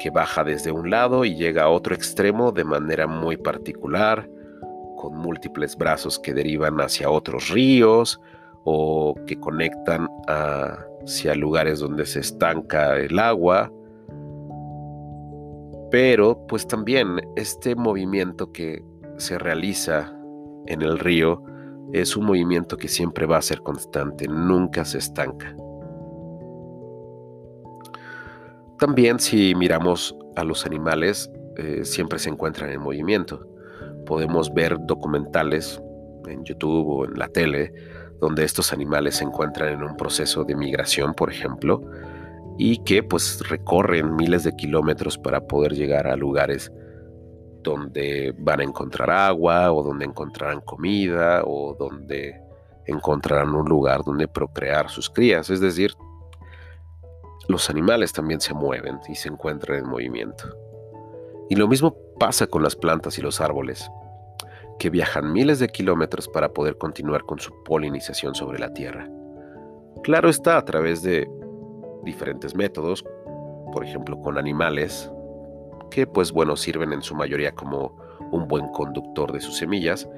que 0.00 0.10
baja 0.10 0.42
desde 0.42 0.72
un 0.72 0.90
lado 0.90 1.24
y 1.24 1.36
llega 1.36 1.64
a 1.64 1.68
otro 1.68 1.94
extremo 1.94 2.50
de 2.50 2.64
manera 2.64 3.06
muy 3.06 3.36
particular, 3.36 4.28
con 4.96 5.16
múltiples 5.16 5.76
brazos 5.76 6.18
que 6.18 6.34
derivan 6.34 6.80
hacia 6.80 7.08
otros 7.08 7.50
ríos 7.50 8.20
o 8.64 9.14
que 9.26 9.38
conectan 9.38 10.08
hacia 10.26 11.36
lugares 11.36 11.78
donde 11.78 12.04
se 12.04 12.18
estanca 12.20 12.98
el 12.98 13.18
agua. 13.20 13.72
Pero 15.90 16.46
pues 16.46 16.66
también 16.66 17.20
este 17.36 17.74
movimiento 17.74 18.52
que 18.52 18.82
se 19.16 19.38
realiza 19.38 20.12
en 20.66 20.82
el 20.82 20.98
río 20.98 21.42
es 21.92 22.16
un 22.16 22.26
movimiento 22.26 22.76
que 22.76 22.88
siempre 22.88 23.26
va 23.26 23.38
a 23.38 23.42
ser 23.42 23.62
constante, 23.62 24.28
nunca 24.28 24.84
se 24.84 24.98
estanca. 24.98 25.56
También 28.78 29.18
si 29.18 29.54
miramos 29.54 30.14
a 30.36 30.44
los 30.44 30.66
animales, 30.66 31.30
eh, 31.56 31.84
siempre 31.84 32.18
se 32.18 32.30
encuentran 32.30 32.70
en 32.70 32.80
movimiento. 32.80 33.46
Podemos 34.06 34.52
ver 34.52 34.76
documentales 34.86 35.82
en 36.28 36.44
YouTube 36.44 36.86
o 36.86 37.04
en 37.04 37.18
la 37.18 37.28
tele 37.28 37.72
donde 38.20 38.44
estos 38.44 38.72
animales 38.72 39.16
se 39.16 39.24
encuentran 39.24 39.72
en 39.72 39.82
un 39.82 39.96
proceso 39.96 40.44
de 40.44 40.54
migración, 40.54 41.14
por 41.14 41.30
ejemplo, 41.30 41.82
y 42.58 42.78
que 42.78 43.04
pues 43.04 43.48
recorren 43.48 44.16
miles 44.16 44.42
de 44.42 44.54
kilómetros 44.56 45.16
para 45.16 45.46
poder 45.46 45.74
llegar 45.74 46.08
a 46.08 46.16
lugares 46.16 46.72
donde 47.62 48.34
van 48.36 48.60
a 48.60 48.64
encontrar 48.64 49.10
agua 49.10 49.72
o 49.72 49.84
donde 49.84 50.04
encontrarán 50.04 50.60
comida 50.60 51.42
o 51.44 51.76
donde 51.78 52.40
encontrarán 52.84 53.54
un 53.54 53.68
lugar 53.68 54.02
donde 54.04 54.26
procrear 54.26 54.90
sus 54.90 55.08
crías. 55.08 55.50
Es 55.50 55.60
decir, 55.60 55.92
los 57.46 57.70
animales 57.70 58.12
también 58.12 58.40
se 58.40 58.54
mueven 58.54 58.98
y 59.08 59.14
se 59.14 59.28
encuentran 59.28 59.78
en 59.78 59.88
movimiento. 59.88 60.44
Y 61.48 61.54
lo 61.54 61.68
mismo 61.68 61.96
pasa 62.18 62.48
con 62.48 62.62
las 62.62 62.74
plantas 62.74 63.18
y 63.18 63.22
los 63.22 63.40
árboles, 63.40 63.88
que 64.78 64.90
viajan 64.90 65.32
miles 65.32 65.60
de 65.60 65.68
kilómetros 65.68 66.28
para 66.28 66.52
poder 66.52 66.76
continuar 66.76 67.24
con 67.24 67.38
su 67.38 67.52
polinización 67.64 68.34
sobre 68.34 68.58
la 68.58 68.72
Tierra. 68.72 69.08
Claro 70.02 70.28
está 70.28 70.56
a 70.56 70.64
través 70.64 71.02
de 71.02 71.28
diferentes 72.04 72.54
métodos, 72.54 73.04
por 73.72 73.84
ejemplo 73.84 74.20
con 74.20 74.38
animales, 74.38 75.10
que 75.90 76.06
pues 76.06 76.32
bueno 76.32 76.56
sirven 76.56 76.92
en 76.92 77.02
su 77.02 77.14
mayoría 77.14 77.52
como 77.52 77.96
un 78.30 78.48
buen 78.48 78.68
conductor 78.68 79.32
de 79.32 79.40
sus 79.40 79.56
semillas, 79.56 80.08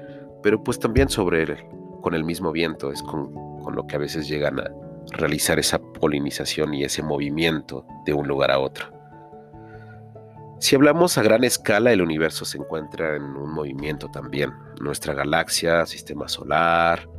pero 0.43 0.63
pues 0.63 0.79
también 0.79 1.09
sobre 1.09 1.43
el, 1.43 1.57
con 2.01 2.13
el 2.13 2.23
mismo 2.23 2.51
viento 2.51 2.91
es 2.91 3.01
con, 3.03 3.33
con 3.61 3.75
lo 3.75 3.87
que 3.87 3.95
a 3.95 3.99
veces 3.99 4.27
llegan 4.27 4.59
a 4.59 4.71
realizar 5.11 5.59
esa 5.59 5.79
polinización 5.79 6.73
y 6.73 6.83
ese 6.83 7.03
movimiento 7.03 7.85
de 8.05 8.13
un 8.13 8.27
lugar 8.27 8.51
a 8.51 8.59
otro. 8.59 8.87
Si 10.59 10.75
hablamos 10.75 11.17
a 11.17 11.23
gran 11.23 11.43
escala, 11.43 11.91
el 11.91 12.01
universo 12.01 12.45
se 12.45 12.59
encuentra 12.59 13.15
en 13.15 13.23
un 13.23 13.51
movimiento 13.51 14.09
también. 14.09 14.53
Nuestra 14.79 15.15
galaxia, 15.15 15.87
sistema 15.87 16.27
solar, 16.27 17.09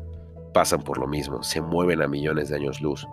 pasan 0.54 0.83
por 0.83 0.99
lo 0.99 1.09
mismo, 1.09 1.42
se 1.42 1.61
mueven 1.61 2.02
a 2.02 2.07
millones 2.07 2.50
de 2.50 2.57
años 2.57 2.81
luz 2.81 3.04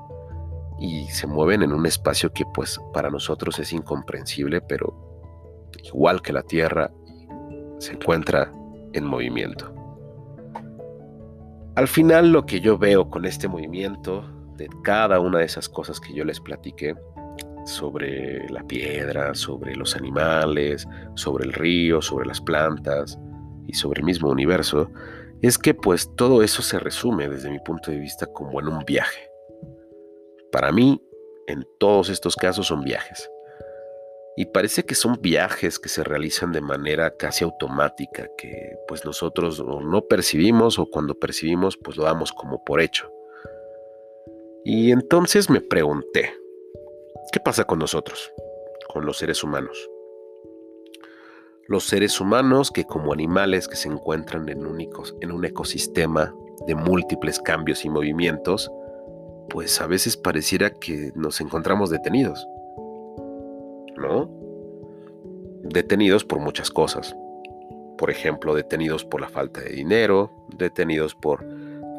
y 0.79 1.07
se 1.07 1.27
mueven 1.27 1.63
en 1.63 1.73
un 1.73 1.85
espacio 1.85 2.31
que 2.31 2.45
pues 2.53 2.79
para 2.93 3.09
nosotros 3.09 3.59
es 3.59 3.73
incomprensible, 3.73 4.61
pero 4.61 5.69
igual 5.83 6.21
que 6.21 6.33
la 6.33 6.43
Tierra, 6.43 6.91
se 7.79 7.93
encuentra 7.93 8.51
en 8.93 9.05
movimiento. 9.05 9.73
Al 11.75 11.87
final 11.87 12.31
lo 12.31 12.45
que 12.45 12.59
yo 12.59 12.77
veo 12.77 13.09
con 13.09 13.25
este 13.25 13.47
movimiento, 13.47 14.23
de 14.57 14.67
cada 14.83 15.19
una 15.19 15.39
de 15.39 15.45
esas 15.45 15.69
cosas 15.69 15.99
que 15.99 16.13
yo 16.13 16.25
les 16.25 16.39
platiqué, 16.39 16.95
sobre 17.65 18.49
la 18.49 18.63
piedra, 18.63 19.35
sobre 19.35 19.75
los 19.75 19.95
animales, 19.95 20.87
sobre 21.15 21.45
el 21.45 21.53
río, 21.53 22.01
sobre 22.01 22.25
las 22.25 22.41
plantas 22.41 23.17
y 23.67 23.73
sobre 23.73 23.99
el 23.99 24.05
mismo 24.05 24.29
universo, 24.29 24.89
es 25.41 25.57
que 25.57 25.73
pues 25.73 26.13
todo 26.15 26.43
eso 26.43 26.61
se 26.61 26.79
resume 26.79 27.29
desde 27.29 27.49
mi 27.49 27.59
punto 27.59 27.91
de 27.91 27.99
vista 27.99 28.25
como 28.25 28.59
en 28.59 28.67
un 28.67 28.83
viaje. 28.85 29.28
Para 30.51 30.71
mí, 30.71 31.01
en 31.47 31.67
todos 31.79 32.09
estos 32.09 32.35
casos 32.35 32.67
son 32.67 32.83
viajes. 32.83 33.29
Y 34.35 34.45
parece 34.45 34.83
que 34.83 34.95
son 34.95 35.19
viajes 35.21 35.79
que 35.79 35.89
se 35.89 36.03
realizan 36.03 36.51
de 36.51 36.61
manera 36.61 37.17
casi 37.17 37.43
automática, 37.43 38.29
que 38.37 38.77
pues 38.87 39.03
nosotros 39.03 39.61
no 39.61 40.01
percibimos 40.07 40.79
o 40.79 40.85
cuando 40.85 41.13
percibimos 41.15 41.77
pues 41.77 41.97
lo 41.97 42.03
damos 42.03 42.31
como 42.31 42.63
por 42.63 42.79
hecho. 42.79 43.11
Y 44.63 44.91
entonces 44.91 45.49
me 45.49 45.59
pregunté, 45.59 46.33
¿qué 47.33 47.39
pasa 47.39 47.65
con 47.65 47.79
nosotros, 47.79 48.31
con 48.93 49.05
los 49.05 49.17
seres 49.17 49.43
humanos? 49.43 49.89
Los 51.67 51.83
seres 51.83 52.21
humanos 52.21 52.71
que 52.71 52.85
como 52.85 53.11
animales 53.11 53.67
que 53.67 53.75
se 53.75 53.89
encuentran 53.89 54.47
en 54.47 54.59
en 55.21 55.31
un 55.31 55.45
ecosistema 55.45 56.33
de 56.65 56.75
múltiples 56.75 57.39
cambios 57.39 57.83
y 57.83 57.89
movimientos, 57.89 58.71
pues 59.49 59.81
a 59.81 59.87
veces 59.87 60.15
pareciera 60.17 60.69
que 60.69 61.11
nos 61.15 61.41
encontramos 61.41 61.89
detenidos 61.89 62.47
¿no? 63.99 64.29
Detenidos 65.63 66.23
por 66.23 66.39
muchas 66.39 66.71
cosas. 66.71 67.15
Por 67.97 68.09
ejemplo, 68.09 68.55
detenidos 68.55 69.03
por 69.03 69.21
la 69.21 69.29
falta 69.29 69.61
de 69.61 69.71
dinero, 69.71 70.31
detenidos 70.57 71.13
por 71.15 71.45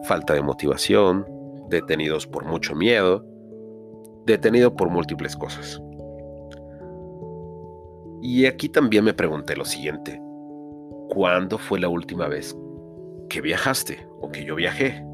falta 0.05 0.33
de 0.33 0.43
motivación, 0.43 1.27
detenidos 1.69 2.27
por 2.27 2.45
mucho 2.45 2.75
miedo, 2.75 3.25
detenido 4.25 4.75
por 4.75 4.89
múltiples 4.89 5.37
cosas. 5.37 5.81
Y 8.23 8.47
aquí 8.47 8.69
también 8.69 9.05
me 9.05 9.15
pregunté 9.15 9.57
lo 9.57 9.65
siguiente. 9.65 10.21
¿Cuándo 11.11 11.59
fue 11.59 11.81
la 11.81 11.89
última 11.89 12.29
vez 12.29 12.57
que 13.29 13.41
viajaste 13.41 14.07
o 14.21 14.31
que 14.31 14.45
yo 14.45 14.55
viajé? 14.55 15.05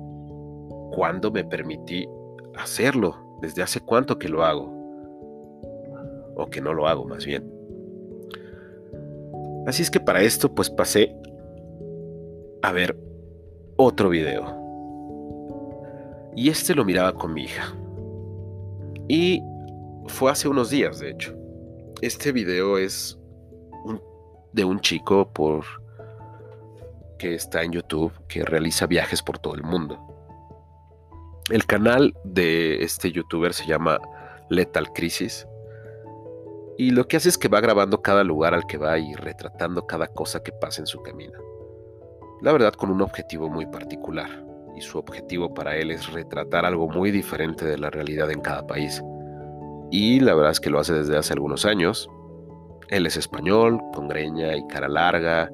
¿Cuándo 0.93 1.31
me 1.31 1.45
permití 1.45 2.07
hacerlo? 2.57 3.39
¿Desde 3.43 3.63
hace 3.63 3.81
cuánto 3.81 4.19
que 4.19 4.29
lo 4.29 4.45
hago? 4.45 4.77
o 6.37 6.47
que 6.47 6.61
no 6.61 6.73
lo 6.75 6.87
hago 6.87 7.05
más 7.05 7.25
bien. 7.25 7.51
Así 9.67 9.83
es 9.83 9.91
que 9.91 9.99
para 9.99 10.23
esto 10.23 10.55
pues 10.55 10.71
pasé 10.71 11.17
a 12.63 12.73
ver 12.73 12.97
otro 13.77 14.11
video. 14.11 14.45
Y 16.37 16.51
este 16.51 16.75
lo 16.75 16.85
miraba 16.85 17.15
con 17.15 17.33
mi 17.33 17.45
hija. 17.45 17.75
Y 19.09 19.43
fue 20.07 20.31
hace 20.31 20.49
unos 20.49 20.71
días, 20.71 21.01
de 21.01 21.11
hecho. 21.11 21.35
Este 22.03 22.31
video 22.31 22.77
es 22.77 23.19
de 24.53 24.65
un 24.65 24.81
chico 24.81 25.33
por 25.33 25.65
que 27.19 27.35
está 27.35 27.63
en 27.63 27.73
YouTube 27.73 28.13
que 28.29 28.45
realiza 28.45 28.87
viajes 28.87 29.23
por 29.23 29.39
todo 29.39 29.55
el 29.55 29.63
mundo. 29.63 29.99
El 31.49 31.65
canal 31.65 32.13
de 32.25 32.83
este 32.83 33.13
youtuber 33.13 33.55
se 33.55 33.67
llama 33.67 34.01
Lethal 34.51 34.93
Crisis. 34.93 35.47
Y 36.77 36.91
lo 36.91 37.07
que 37.07 37.19
hace 37.19 37.29
es 37.29 37.39
que 37.39 37.47
va 37.47 37.61
grabando 37.61 38.03
cada 38.03 38.25
lugar 38.25 38.53
al 38.53 38.67
que 38.67 38.79
va 38.79 38.99
y 38.99 39.15
retratando 39.15 39.87
cada 39.87 40.09
cosa 40.09 40.43
que 40.43 40.51
pasa 40.51 40.83
en 40.83 40.89
su 40.89 41.01
camino. 41.03 41.39
La 42.43 42.51
verdad 42.51 42.73
con 42.73 42.91
un 42.91 43.01
objetivo 43.01 43.49
muy 43.49 43.65
particular. 43.65 44.45
Y 44.77 44.81
su 44.81 44.99
objetivo 44.99 45.55
para 45.55 45.77
él 45.77 45.93
es 45.93 46.13
retratar 46.13 46.67
algo 46.67 46.89
muy 46.89 47.13
diferente 47.13 47.65
de 47.65 47.79
la 47.79 47.91
realidad 47.91 48.29
en 48.33 48.41
cada 48.41 48.67
país. 48.67 49.01
Y 49.93 50.19
la 50.19 50.35
verdad 50.35 50.51
es 50.51 50.59
que 50.59 50.71
lo 50.71 50.81
hace 50.81 50.95
desde 50.95 51.17
hace 51.17 51.33
algunos 51.33 51.65
años. 51.65 52.11
Él 52.89 53.07
es 53.07 53.17
español, 53.17 53.81
con 53.95 54.09
greña 54.09 54.57
y 54.57 54.67
cara 54.67 54.89
larga 54.89 55.49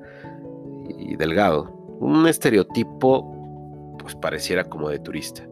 y 0.88 1.16
delgado. 1.16 1.64
Un 2.00 2.26
estereotipo 2.26 3.96
pues 3.98 4.14
pareciera 4.16 4.64
como 4.64 4.88
de 4.88 4.98
turista 4.98 5.46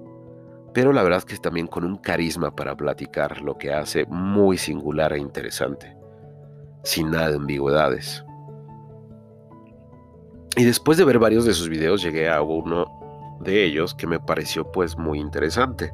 pero 0.81 0.95
la 0.95 1.03
verdad 1.03 1.19
es 1.19 1.27
que 1.27 1.35
es 1.35 1.43
también 1.43 1.67
con 1.67 1.85
un 1.85 1.99
carisma 1.99 2.57
para 2.57 2.75
platicar 2.75 3.43
lo 3.43 3.59
que 3.59 3.71
hace 3.71 4.07
muy 4.07 4.57
singular 4.57 5.13
e 5.13 5.19
interesante, 5.19 5.95
sin 6.85 7.11
nada 7.11 7.29
de 7.29 7.37
ambigüedades. 7.37 8.25
Y 10.57 10.65
después 10.65 10.97
de 10.97 11.05
ver 11.05 11.19
varios 11.19 11.45
de 11.45 11.53
sus 11.53 11.69
videos 11.69 12.01
llegué 12.01 12.31
a 12.31 12.41
uno 12.41 12.87
de 13.43 13.63
ellos 13.63 13.95
que 13.95 14.07
me 14.07 14.19
pareció 14.19 14.73
pues 14.73 14.97
muy 14.97 15.21
interesante. 15.21 15.93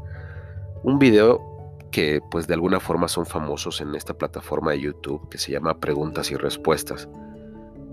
Un 0.85 1.01
video 1.01 1.41
que 1.91 2.21
pues 2.31 2.47
de 2.47 2.55
alguna 2.55 2.79
forma 2.79 3.09
son 3.09 3.27
famosos 3.27 3.81
en 3.81 3.93
esta 3.97 4.15
plataforma 4.15 4.71
de 4.71 4.83
YouTube 4.83 5.29
que 5.29 5.39
se 5.39 5.51
llama 5.51 5.81
Preguntas 5.81 6.31
y 6.31 6.37
Respuestas, 6.37 7.09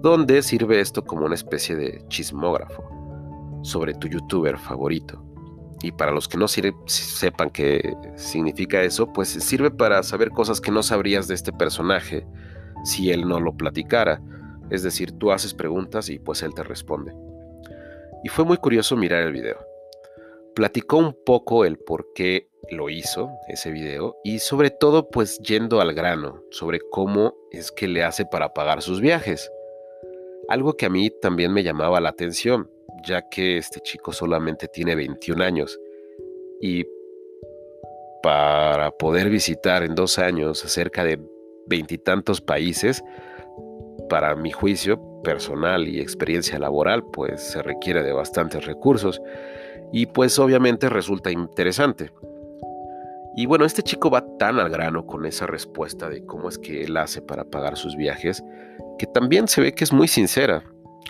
donde 0.03 0.43
sirve 0.43 0.79
esto 0.79 1.03
como 1.03 1.25
una 1.25 1.33
especie 1.33 1.75
de 1.75 2.05
chismógrafo 2.09 2.83
sobre 3.63 3.95
tu 3.95 4.07
youtuber 4.07 4.59
favorito 4.59 5.32
y 5.83 5.91
para 5.91 6.11
los 6.11 6.29
que 6.29 6.37
no 6.37 6.47
sepan 6.47 7.49
qué 7.49 7.93
significa 8.15 8.81
eso, 8.81 9.11
pues 9.11 9.27
sirve 9.27 9.69
para 9.69 10.01
saber 10.01 10.29
cosas 10.29 10.61
que 10.61 10.71
no 10.71 10.81
sabrías 10.81 11.27
de 11.27 11.35
este 11.35 11.51
personaje 11.51 12.25
si 12.85 13.11
él 13.11 13.27
no 13.27 13.41
lo 13.41 13.57
platicara. 13.57 14.21
Es 14.69 14.81
decir, 14.81 15.11
tú 15.11 15.33
haces 15.33 15.53
preguntas 15.53 16.09
y 16.09 16.19
pues 16.19 16.41
él 16.41 16.53
te 16.53 16.63
responde. 16.63 17.13
Y 18.23 18.29
fue 18.29 18.45
muy 18.45 18.55
curioso 18.57 18.95
mirar 18.95 19.23
el 19.23 19.33
video. 19.33 19.57
Platicó 20.55 20.97
un 20.97 21.17
poco 21.25 21.65
el 21.65 21.77
por 21.77 22.13
qué 22.15 22.47
lo 22.71 22.89
hizo, 22.89 23.29
ese 23.49 23.71
video, 23.71 24.15
y 24.23 24.39
sobre 24.39 24.69
todo 24.69 25.09
pues 25.09 25.39
yendo 25.39 25.81
al 25.81 25.93
grano, 25.93 26.43
sobre 26.49 26.79
cómo 26.91 27.35
es 27.51 27.73
que 27.73 27.89
le 27.89 28.05
hace 28.05 28.25
para 28.25 28.53
pagar 28.53 28.81
sus 28.81 29.01
viajes. 29.01 29.51
Algo 30.47 30.77
que 30.77 30.85
a 30.85 30.89
mí 30.89 31.09
también 31.21 31.51
me 31.51 31.63
llamaba 31.63 31.99
la 31.99 32.09
atención, 32.09 32.69
ya 33.05 33.27
que 33.29 33.57
este 33.57 33.79
chico 33.81 34.11
solamente 34.11 34.67
tiene 34.67 34.95
21 34.95 35.43
años 35.43 35.79
y 36.61 36.85
para 38.21 38.91
poder 38.91 39.29
visitar 39.29 39.83
en 39.83 39.95
dos 39.95 40.17
años 40.17 40.59
cerca 40.59 41.03
de 41.03 41.19
veintitantos 41.67 42.39
países, 42.39 43.03
para 44.09 44.35
mi 44.35 44.51
juicio 44.51 45.21
personal 45.23 45.87
y 45.87 45.99
experiencia 45.99 46.59
laboral, 46.59 47.03
pues 47.11 47.41
se 47.41 47.61
requiere 47.61 48.03
de 48.03 48.13
bastantes 48.13 48.65
recursos 48.65 49.21
y 49.91 50.05
pues 50.05 50.39
obviamente 50.39 50.89
resulta 50.89 51.31
interesante. 51.31 52.11
Y 53.35 53.45
bueno, 53.45 53.65
este 53.65 53.81
chico 53.81 54.09
va 54.09 54.25
tan 54.37 54.59
al 54.59 54.69
grano 54.69 55.05
con 55.05 55.25
esa 55.25 55.47
respuesta 55.47 56.09
de 56.09 56.25
cómo 56.25 56.49
es 56.49 56.57
que 56.57 56.83
él 56.83 56.95
hace 56.97 57.21
para 57.21 57.45
pagar 57.45 57.75
sus 57.75 57.95
viajes, 57.95 58.43
que 58.97 59.07
también 59.07 59.47
se 59.47 59.61
ve 59.61 59.73
que 59.73 59.83
es 59.83 59.91
muy 59.91 60.07
sincera 60.07 60.63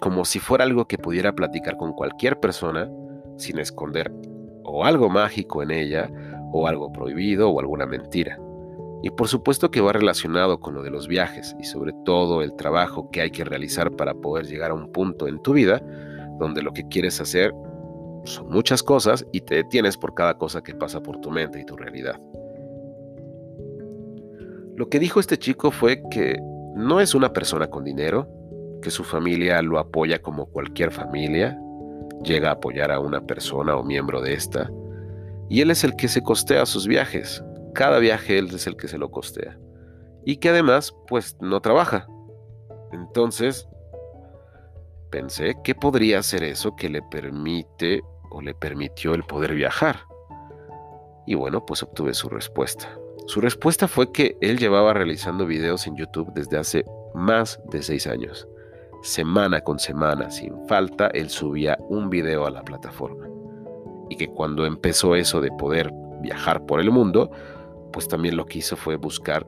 como 0.03 0.25
si 0.25 0.39
fuera 0.39 0.65
algo 0.65 0.83
que 0.83 0.97
pudiera 0.97 1.31
platicar 1.31 1.77
con 1.77 1.93
cualquier 1.93 2.37
persona 2.37 2.91
sin 3.37 3.57
esconder 3.57 4.11
o 4.65 4.83
algo 4.83 5.09
mágico 5.09 5.63
en 5.63 5.71
ella, 5.71 6.11
o 6.51 6.67
algo 6.67 6.91
prohibido, 6.91 7.49
o 7.49 7.57
alguna 7.61 7.85
mentira. 7.85 8.37
Y 9.01 9.11
por 9.11 9.29
supuesto 9.29 9.71
que 9.71 9.79
va 9.79 9.93
relacionado 9.93 10.59
con 10.59 10.73
lo 10.73 10.83
de 10.83 10.91
los 10.91 11.07
viajes 11.07 11.55
y 11.57 11.63
sobre 11.63 11.93
todo 12.03 12.41
el 12.41 12.53
trabajo 12.57 13.09
que 13.11 13.21
hay 13.21 13.31
que 13.31 13.45
realizar 13.45 13.91
para 13.91 14.13
poder 14.13 14.45
llegar 14.45 14.71
a 14.71 14.73
un 14.73 14.91
punto 14.91 15.25
en 15.25 15.41
tu 15.41 15.53
vida 15.53 15.81
donde 16.37 16.61
lo 16.61 16.73
que 16.73 16.85
quieres 16.89 17.21
hacer 17.21 17.53
son 18.25 18.49
muchas 18.49 18.83
cosas 18.83 19.25
y 19.31 19.39
te 19.39 19.55
detienes 19.55 19.95
por 19.95 20.13
cada 20.15 20.37
cosa 20.37 20.61
que 20.61 20.75
pasa 20.75 21.01
por 21.01 21.21
tu 21.21 21.31
mente 21.31 21.61
y 21.61 21.65
tu 21.65 21.77
realidad. 21.77 22.19
Lo 24.75 24.89
que 24.89 24.99
dijo 24.99 25.21
este 25.21 25.37
chico 25.37 25.71
fue 25.71 26.03
que 26.11 26.37
no 26.75 26.99
es 26.99 27.15
una 27.15 27.31
persona 27.31 27.67
con 27.67 27.85
dinero, 27.85 28.27
que 28.83 28.91
su 28.91 29.05
familia 29.05 29.61
lo 29.61 29.79
apoya 29.79 30.21
como 30.21 30.45
cualquier 30.45 30.91
familia, 30.91 31.57
llega 32.21 32.49
a 32.49 32.53
apoyar 32.53 32.91
a 32.91 32.99
una 32.99 33.25
persona 33.25 33.77
o 33.77 33.83
miembro 33.83 34.21
de 34.21 34.33
esta, 34.33 34.69
y 35.49 35.61
él 35.61 35.71
es 35.71 35.85
el 35.85 35.95
que 35.95 36.09
se 36.09 36.21
costea 36.21 36.65
sus 36.65 36.85
viajes. 36.85 37.41
Cada 37.73 37.99
viaje 37.99 38.37
él 38.37 38.53
es 38.53 38.67
el 38.67 38.75
que 38.75 38.89
se 38.89 38.97
lo 38.97 39.09
costea. 39.09 39.57
Y 40.25 40.37
que 40.37 40.49
además, 40.49 40.93
pues 41.07 41.37
no 41.39 41.61
trabaja. 41.61 42.07
Entonces, 42.91 43.67
pensé 45.09 45.55
que 45.63 45.75
podría 45.75 46.21
ser 46.21 46.43
eso 46.43 46.75
que 46.75 46.89
le 46.89 47.01
permite 47.03 48.01
o 48.31 48.41
le 48.41 48.53
permitió 48.53 49.13
el 49.15 49.23
poder 49.23 49.55
viajar. 49.55 50.01
Y 51.25 51.35
bueno, 51.35 51.65
pues 51.65 51.83
obtuve 51.83 52.13
su 52.13 52.29
respuesta. 52.29 52.89
Su 53.27 53.39
respuesta 53.39 53.87
fue 53.87 54.11
que 54.11 54.37
él 54.41 54.57
llevaba 54.57 54.93
realizando 54.93 55.45
videos 55.45 55.87
en 55.87 55.95
YouTube 55.95 56.33
desde 56.33 56.57
hace 56.57 56.85
más 57.13 57.61
de 57.69 57.81
seis 57.81 58.07
años 58.07 58.47
semana 59.03 59.61
con 59.61 59.79
semana, 59.79 60.31
sin 60.31 60.65
falta, 60.67 61.07
él 61.07 61.29
subía 61.29 61.77
un 61.89 62.09
video 62.09 62.47
a 62.47 62.51
la 62.51 62.63
plataforma. 62.63 63.27
Y 64.09 64.15
que 64.15 64.29
cuando 64.29 64.65
empezó 64.65 65.15
eso 65.15 65.41
de 65.41 65.51
poder 65.51 65.91
viajar 66.21 66.65
por 66.65 66.79
el 66.79 66.89
mundo, 66.89 67.29
pues 67.91 68.07
también 68.07 68.37
lo 68.37 68.45
que 68.45 68.59
hizo 68.59 68.75
fue 68.77 68.95
buscar 68.95 69.45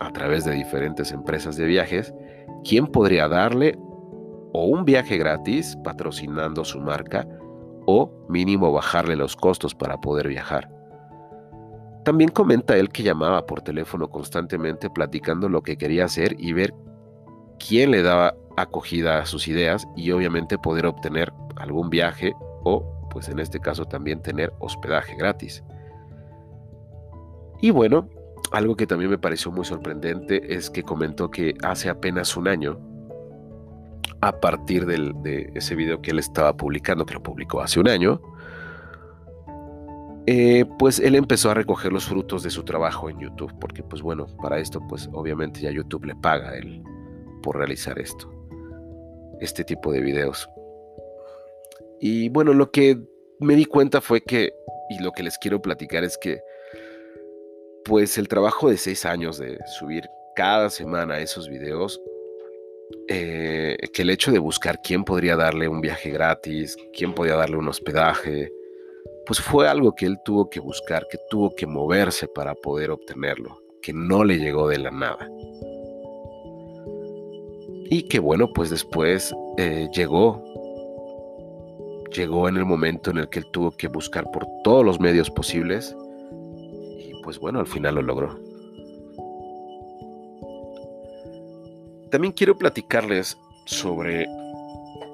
a 0.00 0.10
través 0.12 0.44
de 0.44 0.52
diferentes 0.52 1.12
empresas 1.12 1.56
de 1.56 1.66
viajes 1.66 2.14
quién 2.64 2.86
podría 2.86 3.28
darle 3.28 3.76
o 4.52 4.66
un 4.66 4.84
viaje 4.84 5.16
gratis 5.16 5.76
patrocinando 5.82 6.64
su 6.64 6.80
marca 6.80 7.26
o 7.86 8.12
mínimo 8.28 8.72
bajarle 8.72 9.16
los 9.16 9.34
costos 9.34 9.74
para 9.74 10.00
poder 10.00 10.28
viajar. 10.28 10.70
También 12.04 12.30
comenta 12.30 12.76
él 12.76 12.88
que 12.88 13.02
llamaba 13.02 13.46
por 13.46 13.62
teléfono 13.62 14.08
constantemente 14.10 14.90
platicando 14.90 15.48
lo 15.48 15.62
que 15.62 15.76
quería 15.76 16.04
hacer 16.04 16.36
y 16.38 16.52
ver 16.52 16.74
quién 17.66 17.90
le 17.90 18.02
daba 18.02 18.34
acogida 18.56 19.20
a 19.20 19.26
sus 19.26 19.48
ideas 19.48 19.86
y 19.96 20.10
obviamente 20.10 20.58
poder 20.58 20.86
obtener 20.86 21.32
algún 21.56 21.90
viaje 21.90 22.34
o 22.64 23.08
pues 23.10 23.28
en 23.28 23.38
este 23.38 23.60
caso 23.60 23.84
también 23.84 24.22
tener 24.22 24.52
hospedaje 24.58 25.14
gratis. 25.16 25.62
Y 27.60 27.70
bueno, 27.70 28.08
algo 28.52 28.74
que 28.74 28.86
también 28.86 29.10
me 29.10 29.18
pareció 29.18 29.50
muy 29.50 29.64
sorprendente 29.64 30.54
es 30.54 30.70
que 30.70 30.82
comentó 30.82 31.30
que 31.30 31.54
hace 31.62 31.88
apenas 31.88 32.36
un 32.36 32.48
año, 32.48 32.80
a 34.20 34.40
partir 34.40 34.86
de 34.86 35.50
ese 35.54 35.74
video 35.74 36.00
que 36.00 36.12
él 36.12 36.18
estaba 36.18 36.56
publicando, 36.56 37.04
que 37.04 37.14
lo 37.14 37.22
publicó 37.22 37.60
hace 37.60 37.80
un 37.80 37.88
año, 37.88 38.20
eh, 40.26 40.64
pues 40.78 41.00
él 41.00 41.16
empezó 41.16 41.50
a 41.50 41.54
recoger 41.54 41.92
los 41.92 42.04
frutos 42.04 42.44
de 42.44 42.50
su 42.50 42.62
trabajo 42.62 43.10
en 43.10 43.18
YouTube, 43.18 43.52
porque 43.60 43.82
pues 43.82 44.00
bueno, 44.00 44.26
para 44.40 44.58
esto 44.58 44.80
pues 44.88 45.08
obviamente 45.12 45.60
ya 45.60 45.70
YouTube 45.70 46.04
le 46.04 46.14
paga 46.14 46.56
él 46.56 46.82
por 47.42 47.58
realizar 47.58 47.98
esto 47.98 48.30
este 49.42 49.64
tipo 49.64 49.92
de 49.92 50.00
videos. 50.00 50.48
Y 52.00 52.28
bueno, 52.28 52.54
lo 52.54 52.70
que 52.70 52.98
me 53.40 53.54
di 53.54 53.64
cuenta 53.64 54.00
fue 54.00 54.22
que, 54.22 54.52
y 54.88 55.02
lo 55.02 55.12
que 55.12 55.22
les 55.22 55.36
quiero 55.38 55.60
platicar 55.60 56.04
es 56.04 56.16
que, 56.16 56.40
pues 57.84 58.18
el 58.18 58.28
trabajo 58.28 58.70
de 58.70 58.76
seis 58.76 59.04
años 59.04 59.38
de 59.38 59.58
subir 59.78 60.04
cada 60.36 60.70
semana 60.70 61.18
esos 61.18 61.48
videos, 61.48 62.00
eh, 63.08 63.76
que 63.92 64.02
el 64.02 64.10
hecho 64.10 64.30
de 64.30 64.38
buscar 64.38 64.80
quién 64.82 65.04
podría 65.04 65.36
darle 65.36 65.66
un 65.68 65.80
viaje 65.80 66.10
gratis, 66.10 66.76
quién 66.92 67.12
podía 67.12 67.34
darle 67.34 67.56
un 67.56 67.68
hospedaje, 67.68 68.52
pues 69.26 69.40
fue 69.40 69.68
algo 69.68 69.94
que 69.94 70.06
él 70.06 70.18
tuvo 70.24 70.48
que 70.48 70.60
buscar, 70.60 71.06
que 71.10 71.18
tuvo 71.30 71.54
que 71.54 71.66
moverse 71.66 72.28
para 72.28 72.54
poder 72.54 72.90
obtenerlo, 72.90 73.60
que 73.80 73.92
no 73.92 74.24
le 74.24 74.38
llegó 74.38 74.68
de 74.68 74.78
la 74.78 74.90
nada 74.90 75.28
y 77.90 78.02
que 78.04 78.18
bueno, 78.18 78.52
pues 78.52 78.70
después 78.70 79.34
eh, 79.58 79.88
llegó, 79.92 80.42
llegó 82.14 82.48
en 82.48 82.56
el 82.56 82.64
momento 82.64 83.10
en 83.10 83.18
el 83.18 83.28
que 83.28 83.40
él 83.40 83.46
tuvo 83.52 83.70
que 83.70 83.88
buscar 83.88 84.30
por 84.30 84.46
todos 84.64 84.84
los 84.84 85.00
medios 85.00 85.30
posibles 85.30 85.96
y 86.98 87.12
pues 87.22 87.38
bueno, 87.38 87.60
al 87.60 87.66
final 87.66 87.96
lo 87.96 88.02
logró. 88.02 88.38
También 92.10 92.32
quiero 92.32 92.56
platicarles 92.58 93.38
sobre 93.66 94.26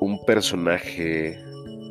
un 0.01 0.19
personaje 0.27 1.39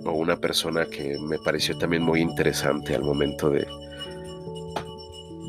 o 0.05 0.11
una 0.11 0.37
persona 0.37 0.85
que 0.85 1.17
me 1.19 1.37
pareció 1.39 1.77
también 1.77 2.03
muy 2.03 2.21
interesante 2.21 2.95
al 2.95 3.03
momento 3.03 3.49
de, 3.49 3.65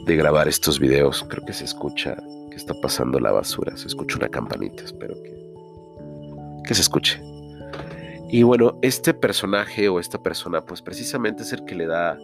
de 0.05 0.17
grabar 0.17 0.49
estos 0.49 0.79
videos. 0.79 1.25
Creo 1.29 1.45
que 1.45 1.53
se 1.53 1.65
escucha 1.65 2.17
está 2.59 2.75
pasando 2.81 3.19
la 3.19 3.33
basura. 3.33 3.77
Se 3.77 3.87
escucha 3.87 4.17
una 4.17 4.29
campanita, 4.29 4.85
espero 4.85 5.15
que, 5.23 5.33
que 6.65 6.75
se 6.75 6.83
escuche. 6.83 7.21
Y 8.31 8.43
bueno, 8.43 8.79
este 8.83 9.15
personaje 9.15 9.89
o 9.89 9.99
esta 9.99 10.23
persona, 10.23 10.65
pues 10.65 10.83
precisamente 10.83 11.43
es 11.43 11.53
el 11.53 11.65
que 11.65 11.75
le 11.75 11.87
da 11.87 12.19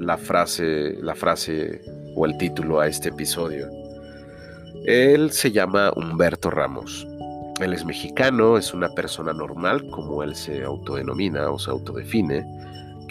la 0.00 0.16
frase, 0.16 0.96
la 1.02 1.14
frase 1.14 1.82
o 2.16 2.24
el 2.24 2.36
título 2.38 2.80
a 2.80 2.86
este 2.86 3.10
episodio. 3.10 3.68
Él 4.86 5.30
se 5.32 5.52
llama 5.52 5.92
Humberto 5.94 6.50
Ramos. 6.50 7.06
Él 7.60 7.72
es 7.72 7.84
mexicano, 7.84 8.56
es 8.56 8.72
una 8.72 8.88
persona 8.88 9.32
normal, 9.32 9.86
como 9.90 10.22
él 10.22 10.34
se 10.34 10.64
autodenomina 10.64 11.50
o 11.50 11.58
se 11.58 11.70
autodefine, 11.70 12.44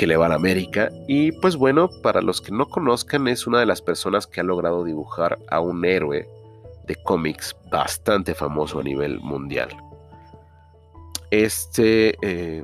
que 0.02 0.08
le 0.08 0.18
va 0.18 0.26
a 0.26 0.30
la 0.30 0.36
América. 0.36 0.90
Y 1.08 1.32
pues 1.32 1.56
bueno, 1.56 1.88
para 2.02 2.24
los 2.24 2.42
que 2.42 2.52
no 2.52 2.68
conozcan, 2.68 3.28
es 3.28 3.46
una 3.46 3.60
de 3.60 3.68
las 3.68 3.84
personas 3.84 4.26
que 4.26 4.42
ha 4.42 4.44
logrado 4.44 4.84
dibujar 4.84 5.38
a 5.48 5.60
un 5.60 5.86
héroe 5.86 6.28
de 6.88 6.96
cómics 7.04 7.56
bastante 7.70 8.34
famoso 8.34 8.80
a 8.80 8.84
nivel 8.84 9.20
mundial. 9.20 9.70
Este 11.30 12.16
eh, 12.24 12.64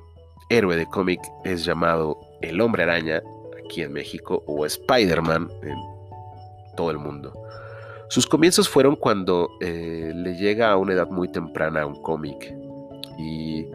héroe 0.50 0.78
de 0.78 0.88
cómic 0.88 1.20
es 1.44 1.64
llamado 1.64 2.18
El 2.42 2.60
Hombre 2.60 2.82
Araña 2.82 3.22
aquí 3.64 3.84
en 3.84 3.94
México 3.94 4.44
o 4.48 4.66
Spider-Man 4.66 5.48
en 5.62 5.78
todo 6.76 6.90
el 6.90 6.98
mundo. 6.98 7.34
Sus 8.10 8.26
comienzos 8.26 8.68
fueron 8.68 8.96
cuando 8.96 9.52
eh, 9.62 10.12
le 10.12 10.34
llega 10.38 10.72
a 10.72 10.78
una 10.78 10.94
edad 10.94 11.12
muy 11.12 11.32
temprana 11.32 11.86
un 11.86 12.02
cómic 12.02 12.52
y 13.20 13.68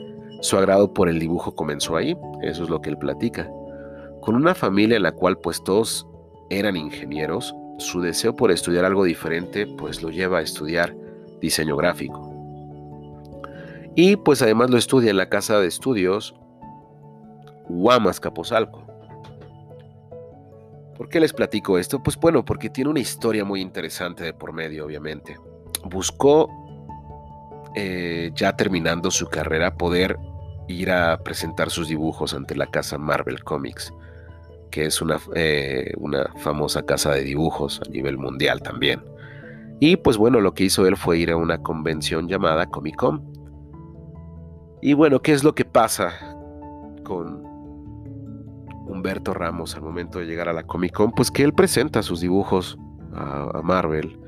su 0.42 0.58
agrado 0.58 0.92
por 0.92 1.08
el 1.08 1.20
dibujo 1.20 1.54
comenzó 1.54 1.96
ahí, 1.96 2.16
eso 2.42 2.64
es 2.64 2.68
lo 2.68 2.82
que 2.82 2.90
él 2.90 2.98
platica. 2.98 3.48
Con 4.20 4.34
una 4.34 4.54
familia 4.56 4.96
en 4.96 5.04
la 5.04 5.12
cual 5.12 5.38
pues 5.38 5.62
todos 5.62 6.06
eran 6.50 6.76
ingenieros, 6.76 7.54
su 7.78 8.00
deseo 8.00 8.34
por 8.34 8.50
estudiar 8.50 8.84
algo 8.84 9.04
diferente 9.04 9.66
pues 9.66 10.02
lo 10.02 10.10
lleva 10.10 10.38
a 10.38 10.42
estudiar 10.42 10.94
diseño 11.40 11.76
gráfico. 11.76 12.28
Y 13.94 14.16
pues 14.16 14.42
además 14.42 14.70
lo 14.70 14.78
estudia 14.78 15.10
en 15.10 15.16
la 15.16 15.28
casa 15.28 15.60
de 15.60 15.68
estudios 15.68 16.34
Guamas 17.68 18.18
Capozalco. 18.18 18.84
¿Por 20.96 21.08
qué 21.08 21.20
les 21.20 21.32
platico 21.32 21.78
esto? 21.78 22.02
Pues 22.02 22.16
bueno, 22.16 22.44
porque 22.44 22.68
tiene 22.68 22.90
una 22.90 23.00
historia 23.00 23.44
muy 23.44 23.60
interesante 23.60 24.24
de 24.24 24.34
por 24.34 24.52
medio, 24.52 24.86
obviamente. 24.86 25.36
Buscó, 25.84 26.48
eh, 27.76 28.32
ya 28.34 28.56
terminando 28.56 29.10
su 29.10 29.28
carrera, 29.28 29.76
poder 29.76 30.18
ir 30.68 30.90
a 30.90 31.18
presentar 31.22 31.70
sus 31.70 31.88
dibujos 31.88 32.34
ante 32.34 32.54
la 32.54 32.66
casa 32.66 32.98
Marvel 32.98 33.42
Comics, 33.42 33.92
que 34.70 34.86
es 34.86 35.02
una, 35.02 35.18
eh, 35.34 35.92
una 35.98 36.32
famosa 36.38 36.82
casa 36.82 37.12
de 37.12 37.22
dibujos 37.22 37.80
a 37.86 37.90
nivel 37.90 38.18
mundial 38.18 38.62
también. 38.62 39.02
Y 39.80 39.96
pues 39.96 40.16
bueno, 40.16 40.40
lo 40.40 40.54
que 40.54 40.64
hizo 40.64 40.86
él 40.86 40.96
fue 40.96 41.18
ir 41.18 41.30
a 41.30 41.36
una 41.36 41.58
convención 41.58 42.28
llamada 42.28 42.66
Comic 42.66 42.96
Con. 42.96 43.22
Y 44.80 44.94
bueno, 44.94 45.20
¿qué 45.20 45.32
es 45.32 45.44
lo 45.44 45.54
que 45.54 45.64
pasa 45.64 46.12
con 47.02 47.42
Humberto 48.86 49.34
Ramos 49.34 49.74
al 49.74 49.82
momento 49.82 50.18
de 50.18 50.26
llegar 50.26 50.48
a 50.48 50.52
la 50.52 50.62
Comic 50.62 50.92
Con, 50.92 51.12
pues 51.12 51.30
que 51.30 51.42
él 51.42 51.52
presenta 51.52 52.02
sus 52.02 52.20
dibujos 52.20 52.78
a, 53.12 53.60
Marvel 53.62 54.18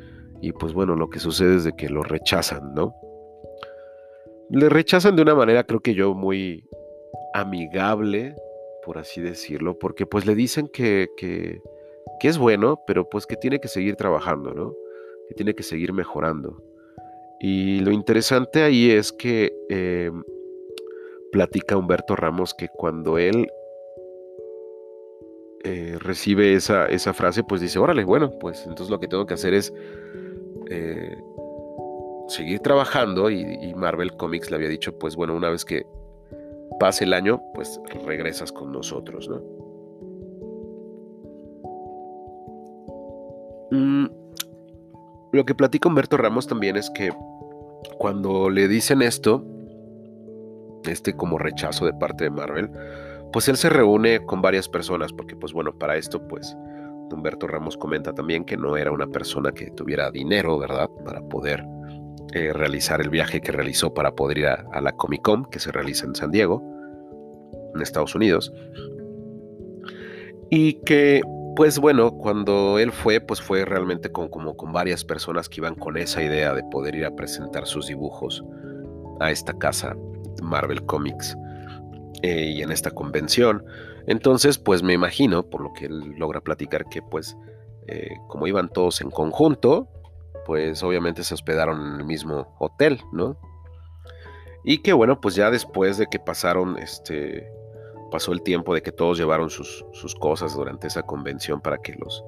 y 0.41 0.53
pues 0.53 0.73
bueno, 0.73 0.95
lo 0.95 1.09
que 1.09 1.19
sucede 1.19 1.57
es 1.57 1.65
de 1.65 1.73
que 1.75 1.89
lo 1.89 2.03
rechazan, 2.03 2.75
¿no? 2.75 2.95
Le 4.51 4.69
rechazan 4.69 5.17
de 5.17 5.23
una 5.23 5.35
manera 5.35 5.65
creo 5.65 5.81
que 5.81 5.95
yo 5.95 6.15
muy 6.15 6.65
amigable, 7.33 8.37
por 8.85 8.99
así 8.99 9.21
decirlo, 9.21 9.79
porque 9.79 10.07
pues 10.07 10.27
le 10.27 10.35
dicen 10.35 10.69
que, 10.69 11.09
que, 11.17 11.61
es 12.21 12.39
bueno, 12.39 12.81
pero 12.87 13.09
pues 13.11 13.27
que 13.27 13.37
tiene 13.37 13.61
que 13.61 13.69
seguir 13.69 13.97
trabajando, 13.97 14.55
¿no? 14.55 14.75
Que 15.29 15.35
tiene 15.35 15.55
que 15.55 15.63
seguir 15.63 15.93
mejorando. 15.93 16.63
Y 17.39 17.81
lo 17.81 17.91
interesante 17.91 18.63
ahí 18.63 18.91
es 18.91 19.13
que 19.13 19.53
eh, 19.69 20.11
platica 21.33 21.77
Humberto 21.77 22.17
Ramos 22.17 22.55
que 22.55 22.69
cuando 22.69 23.19
él 23.19 23.49
eh, 25.65 25.99
recibe 25.99 26.55
esa, 26.55 26.87
esa, 26.87 27.13
frase, 27.13 27.43
pues 27.43 27.61
dice, 27.61 27.79
órale, 27.79 28.05
bueno, 28.05 28.39
pues 28.39 28.63
entonces 28.67 28.91
lo 28.91 29.01
que 29.01 29.09
tengo 29.09 29.27
que 29.27 29.35
hacer 29.35 29.53
es 29.53 29.73
eh, 30.71 31.17
seguir 32.35 32.61
trabajando 32.61 33.31
y, 33.31 33.75
Marvel 33.75 34.17
Comics 34.17 34.51
le 34.51 34.57
había 34.57 34.69
dicho, 34.69 34.99
pues 34.99 35.17
bueno, 35.17 35.35
una 35.35 35.51
vez 35.51 35.65
que 35.65 35.87
pase 36.79 37.05
el 37.05 37.13
año, 37.13 37.41
pues 37.55 37.81
regresas 38.07 38.53
con 38.53 38.73
nosotros, 38.73 39.29
¿no? 39.29 39.41
Mm, 43.71 44.07
lo 45.33 45.45
que 45.45 45.55
platica 45.55 45.89
Humberto 45.89 46.17
Ramos 46.17 46.47
también 46.47 46.77
es 46.77 46.91
que 46.91 47.11
cuando 47.99 48.51
le 48.51 48.69
dicen 48.69 49.03
esto, 49.03 49.45
este 50.85 51.17
como 51.17 51.39
rechazo 51.39 51.87
de 51.87 51.95
parte 51.95 52.25
de 52.25 52.31
Marvel, 52.31 52.71
pues 53.33 53.49
él 53.49 53.57
se 53.57 53.69
reúne 53.69 54.25
con 54.25 54.43
varias 54.43 54.69
personas, 54.69 55.13
porque 55.13 55.37
pues 55.37 55.53
bueno, 55.53 55.77
para 55.77 55.97
esto 55.97 56.27
pues 56.29 56.57
Humberto 57.11 57.47
Ramos 57.47 57.77
comenta 57.77 58.13
también 58.13 58.45
que 58.45 58.57
no 58.57 58.77
era 58.77 58.91
una 58.91 59.07
persona 59.07 59.53
que 59.53 59.71
tuviera 59.71 60.11
dinero, 60.11 60.59
¿verdad? 60.59 60.89
Para 61.05 61.21
poder 61.23 61.65
eh, 62.35 62.53
realizar 62.53 63.01
el 63.01 63.11
viaje 63.11 63.41
que 63.41 63.53
realizó 63.53 63.95
para 63.95 64.15
poder 64.15 64.39
ir 64.39 64.47
a, 64.47 64.81
la 64.81 64.93
Comic 64.93 65.23
Con 65.23 65.45
que 65.47 65.59
se 65.59 65.73
realiza 65.73 66.07
en 66.07 66.15
San 66.15 66.31
Diego, 66.31 66.63
en 67.75 67.81
Estados 67.81 68.15
Unidos. 68.15 68.53
Y 70.51 70.75
que 70.85 71.23
pues 71.57 71.79
bueno, 71.79 72.13
cuando 72.19 72.79
él 72.79 72.91
fue, 72.91 73.21
pues 73.21 73.41
fue 73.41 73.65
realmente 73.65 74.11
con, 74.11 74.29
como 74.29 74.57
con 74.57 74.73
varias 74.73 75.05
personas 75.05 75.49
que 75.49 75.61
iban 75.61 75.77
con 75.77 75.97
esa 75.97 76.21
idea 76.23 76.53
de 76.53 76.65
poder 76.65 76.97
ir 76.97 77.05
a 77.05 77.15
presentar 77.15 77.67
sus 77.67 77.87
dibujos 77.87 78.45
a 79.21 79.31
esta 79.31 79.53
casa 79.53 79.97
Marvel 80.43 80.85
Comics. 80.85 81.37
Eh, 82.25 82.55
y 82.57 82.63
en 82.63 82.73
esta 82.73 82.91
convención. 82.91 83.63
Entonces, 84.07 84.57
pues 84.59 84.83
me 84.83 84.95
imagino, 84.95 85.43
por 85.43 85.61
lo 85.61 85.75
que 85.75 85.85
él 85.85 86.15
logra 86.17 86.41
platicar, 86.41 86.87
que 86.89 87.03
pues 87.03 87.37
eh, 87.87 88.09
como 88.29 88.47
iban 88.47 88.71
todos 88.71 89.03
en 89.03 89.11
conjunto, 89.11 89.89
pues 90.45 90.83
obviamente 90.83 91.25
se 91.25 91.35
hospedaron 91.35 91.95
en 91.95 92.01
el 92.01 92.05
mismo 92.05 92.55
hotel, 92.59 93.01
¿no? 93.13 93.37
Y 94.65 94.79
que 94.79 94.93
bueno, 94.93 95.21
pues 95.21 95.35
ya 95.35 95.51
después 95.51 95.99
de 95.99 96.07
que 96.07 96.19
pasaron, 96.19 96.79
este, 96.79 97.47
pasó 98.11 98.33
el 98.33 98.43
tiempo 98.43 98.75
de 98.75 98.83
que 98.83 98.93
todos 98.93 99.19
llevaron 99.19 99.51
sus, 99.51 99.85
sus 99.93 100.15
cosas 100.15 100.55
durante 100.55 100.87
esa 100.87 101.03
convención 101.03 101.61
para 101.61 101.79
que 101.79 101.95
los, 101.95 102.25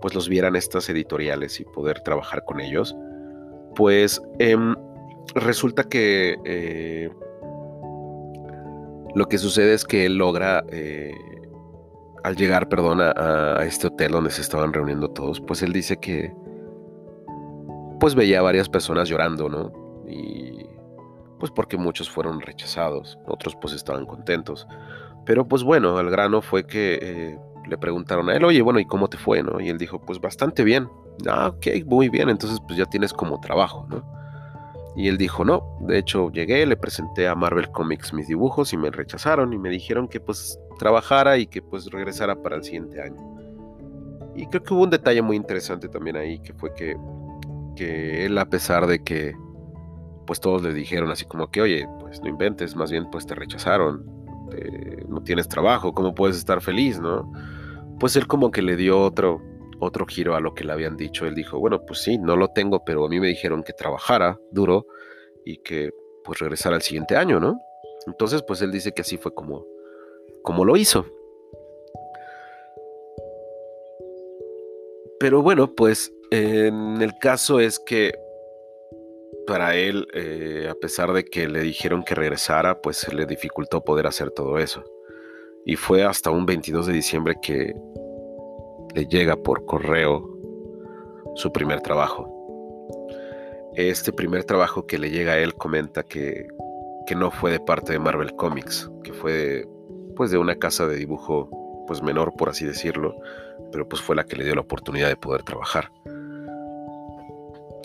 pues 0.00 0.14
los 0.14 0.28
vieran 0.28 0.56
estas 0.56 0.88
editoriales 0.88 1.60
y 1.60 1.64
poder 1.64 2.00
trabajar 2.00 2.44
con 2.44 2.60
ellos, 2.60 2.96
pues 3.76 4.20
em, 4.38 4.74
resulta 5.34 5.84
que 5.84 6.36
eh, 6.44 7.10
lo 9.14 9.26
que 9.28 9.38
sucede 9.38 9.74
es 9.74 9.84
que 9.84 10.06
él 10.06 10.16
logra, 10.16 10.64
eh, 10.70 11.14
al 12.24 12.36
llegar, 12.36 12.68
perdón, 12.68 13.00
a, 13.00 13.62
este 13.64 13.86
hotel 13.86 14.12
donde 14.12 14.30
se 14.30 14.42
estaban 14.42 14.72
reuniendo 14.72 15.08
todos, 15.08 15.40
pues 15.40 15.62
él 15.62 15.72
dice 15.72 15.96
que, 15.98 16.32
pues 17.98 18.14
veía 18.14 18.40
a 18.40 18.42
varias 18.42 18.68
personas 18.68 19.08
llorando, 19.08 19.48
¿no? 19.48 19.72
Y 20.08 20.66
pues 21.38 21.52
porque 21.52 21.76
muchos 21.76 22.10
fueron 22.10 22.40
rechazados, 22.40 23.18
otros 23.26 23.56
pues 23.56 23.74
estaban 23.74 24.06
contentos. 24.06 24.66
Pero 25.24 25.46
pues 25.46 25.62
bueno, 25.62 25.98
al 25.98 26.10
grano 26.10 26.42
fue 26.42 26.66
que 26.66 26.98
eh, 27.00 27.38
le 27.68 27.78
preguntaron 27.78 28.28
a 28.30 28.36
él, 28.36 28.44
oye, 28.44 28.62
bueno, 28.62 28.80
¿y 28.80 28.86
cómo 28.86 29.08
te 29.08 29.18
fue, 29.18 29.42
no? 29.42 29.60
Y 29.60 29.68
él 29.68 29.78
dijo, 29.78 30.00
pues 30.00 30.20
bastante 30.20 30.64
bien. 30.64 30.88
Ah, 31.28 31.48
ok, 31.48 31.66
muy 31.86 32.08
bien, 32.08 32.28
entonces 32.28 32.58
pues 32.66 32.78
ya 32.78 32.86
tienes 32.86 33.12
como 33.12 33.40
trabajo, 33.40 33.86
¿no? 33.88 34.02
Y 34.96 35.06
él 35.06 35.16
dijo, 35.16 35.44
no, 35.44 35.76
de 35.80 35.98
hecho 35.98 36.30
llegué, 36.30 36.66
le 36.66 36.76
presenté 36.76 37.28
a 37.28 37.34
Marvel 37.34 37.70
Comics 37.70 38.12
mis 38.12 38.26
dibujos 38.26 38.72
y 38.72 38.76
me 38.76 38.90
rechazaron 38.90 39.52
y 39.52 39.58
me 39.58 39.70
dijeron 39.70 40.08
que 40.08 40.18
pues 40.18 40.58
trabajara 40.78 41.38
y 41.38 41.46
que 41.46 41.62
pues 41.62 41.86
regresara 41.86 42.42
para 42.42 42.56
el 42.56 42.64
siguiente 42.64 43.00
año. 43.00 43.16
Y 44.34 44.46
creo 44.46 44.62
que 44.62 44.74
hubo 44.74 44.82
un 44.82 44.90
detalle 44.90 45.22
muy 45.22 45.36
interesante 45.36 45.88
también 45.88 46.16
ahí, 46.16 46.38
que 46.40 46.52
fue 46.52 46.72
que, 46.74 46.96
que 47.78 48.26
él 48.26 48.36
a 48.38 48.50
pesar 48.50 48.88
de 48.88 49.04
que 49.04 49.36
pues 50.26 50.40
todos 50.40 50.62
le 50.62 50.74
dijeron 50.74 51.10
así 51.10 51.24
como 51.24 51.50
que, 51.50 51.62
oye, 51.62 51.88
pues 52.00 52.20
no 52.20 52.28
inventes, 52.28 52.74
más 52.74 52.90
bien 52.90 53.08
pues 53.10 53.24
te 53.24 53.36
rechazaron, 53.36 54.04
no 55.08 55.22
tienes 55.22 55.48
trabajo, 55.48 55.92
¿cómo 55.94 56.14
puedes 56.14 56.36
estar 56.36 56.60
feliz, 56.60 56.98
no? 57.00 57.32
Pues 58.00 58.16
él 58.16 58.26
como 58.26 58.50
que 58.50 58.62
le 58.62 58.76
dio 58.76 59.00
otro, 59.00 59.40
otro 59.78 60.06
giro 60.06 60.34
a 60.34 60.40
lo 60.40 60.54
que 60.54 60.64
le 60.64 60.72
habían 60.72 60.96
dicho. 60.96 61.24
Él 61.24 61.34
dijo, 61.34 61.58
bueno, 61.60 61.86
pues 61.86 62.02
sí, 62.02 62.18
no 62.18 62.36
lo 62.36 62.48
tengo, 62.48 62.84
pero 62.84 63.06
a 63.06 63.08
mí 63.08 63.20
me 63.20 63.28
dijeron 63.28 63.62
que 63.62 63.72
trabajara 63.72 64.38
duro 64.50 64.86
y 65.44 65.58
que 65.58 65.92
pues 66.24 66.40
regresara 66.40 66.76
al 66.76 66.82
siguiente 66.82 67.16
año, 67.16 67.38
¿no? 67.40 67.60
Entonces, 68.06 68.42
pues 68.42 68.60
él 68.60 68.72
dice 68.72 68.92
que 68.92 69.02
así 69.02 69.16
fue 69.16 69.32
como, 69.32 69.64
como 70.42 70.64
lo 70.64 70.76
hizo. 70.76 71.06
Pero 75.20 75.42
bueno, 75.42 75.74
pues 75.74 76.12
en 76.30 77.00
el 77.00 77.18
caso 77.18 77.60
es 77.60 77.78
que 77.78 78.12
para 79.46 79.74
él, 79.76 80.06
eh, 80.12 80.68
a 80.70 80.74
pesar 80.74 81.12
de 81.14 81.24
que 81.24 81.48
le 81.48 81.60
dijeron 81.62 82.04
que 82.04 82.14
regresara, 82.14 82.82
pues 82.82 83.10
le 83.12 83.24
dificultó 83.24 83.82
poder 83.82 84.06
hacer 84.06 84.30
todo 84.30 84.58
eso. 84.58 84.84
Y 85.64 85.76
fue 85.76 86.04
hasta 86.04 86.30
un 86.30 86.44
22 86.44 86.86
de 86.86 86.92
diciembre 86.92 87.36
que 87.40 87.74
le 88.94 89.06
llega 89.06 89.36
por 89.36 89.64
correo 89.64 90.28
su 91.34 91.50
primer 91.50 91.80
trabajo. 91.80 92.34
Este 93.74 94.12
primer 94.12 94.44
trabajo 94.44 94.86
que 94.86 94.98
le 94.98 95.10
llega 95.10 95.32
a 95.32 95.38
él 95.38 95.54
comenta 95.54 96.02
que, 96.02 96.46
que 97.06 97.14
no 97.14 97.30
fue 97.30 97.50
de 97.50 97.60
parte 97.60 97.92
de 97.92 97.98
Marvel 97.98 98.34
Comics, 98.36 98.90
que 99.02 99.14
fue 99.14 99.66
pues 100.14 100.30
de 100.30 100.36
una 100.36 100.56
casa 100.56 100.86
de 100.86 100.96
dibujo 100.96 101.48
pues 101.86 102.02
menor 102.02 102.34
por 102.36 102.50
así 102.50 102.66
decirlo, 102.66 103.14
pero 103.72 103.88
pues 103.88 104.02
fue 104.02 104.14
la 104.14 104.24
que 104.24 104.36
le 104.36 104.44
dio 104.44 104.54
la 104.54 104.60
oportunidad 104.60 105.08
de 105.08 105.16
poder 105.16 105.42
trabajar. 105.42 105.90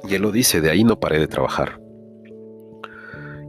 Y 0.07 0.15
él 0.15 0.21
lo 0.21 0.31
dice, 0.31 0.61
de 0.61 0.69
ahí 0.69 0.83
no 0.83 0.99
paré 0.99 1.19
de 1.19 1.27
trabajar. 1.27 1.79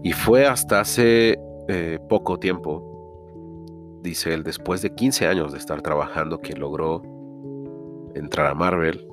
Y 0.02 0.12
fue 0.12 0.46
hasta 0.46 0.80
hace 0.80 1.38
eh, 1.68 1.98
poco 2.08 2.38
tiempo, 2.38 4.00
dice 4.02 4.34
él, 4.34 4.44
después 4.44 4.82
de 4.82 4.94
15 4.94 5.26
años 5.26 5.52
de 5.52 5.58
estar 5.58 5.82
trabajando, 5.82 6.40
que 6.40 6.54
logró 6.54 7.02
entrar 8.14 8.46
a 8.46 8.54
Marvel 8.54 9.06